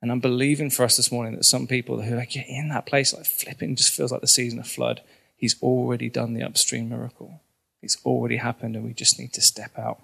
And 0.00 0.10
I'm 0.10 0.20
believing 0.20 0.70
for 0.70 0.84
us 0.84 0.96
this 0.96 1.12
morning 1.12 1.34
that 1.34 1.44
some 1.44 1.66
people 1.66 2.00
who 2.00 2.14
are 2.14 2.18
like, 2.18 2.34
you're 2.34 2.44
in 2.48 2.68
that 2.68 2.86
place, 2.86 3.12
like 3.12 3.26
flipping, 3.26 3.76
just 3.76 3.92
feels 3.92 4.12
like 4.12 4.20
the 4.20 4.28
season 4.28 4.58
of 4.58 4.66
flood. 4.66 5.02
He's 5.36 5.60
already 5.62 6.08
done 6.08 6.34
the 6.34 6.44
upstream 6.44 6.88
miracle. 6.88 7.42
It's 7.82 7.98
already 8.04 8.36
happened, 8.36 8.74
and 8.76 8.84
we 8.84 8.92
just 8.92 9.18
need 9.18 9.32
to 9.34 9.40
step 9.40 9.78
out. 9.78 10.00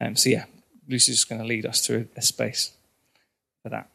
Um, 0.00 0.16
so, 0.16 0.30
yeah, 0.30 0.44
Lucy's 0.88 1.16
just 1.16 1.28
going 1.28 1.40
to 1.40 1.46
lead 1.46 1.66
us 1.66 1.86
through 1.86 2.08
a 2.16 2.22
space 2.22 2.72
for 3.62 3.68
that. 3.68 3.88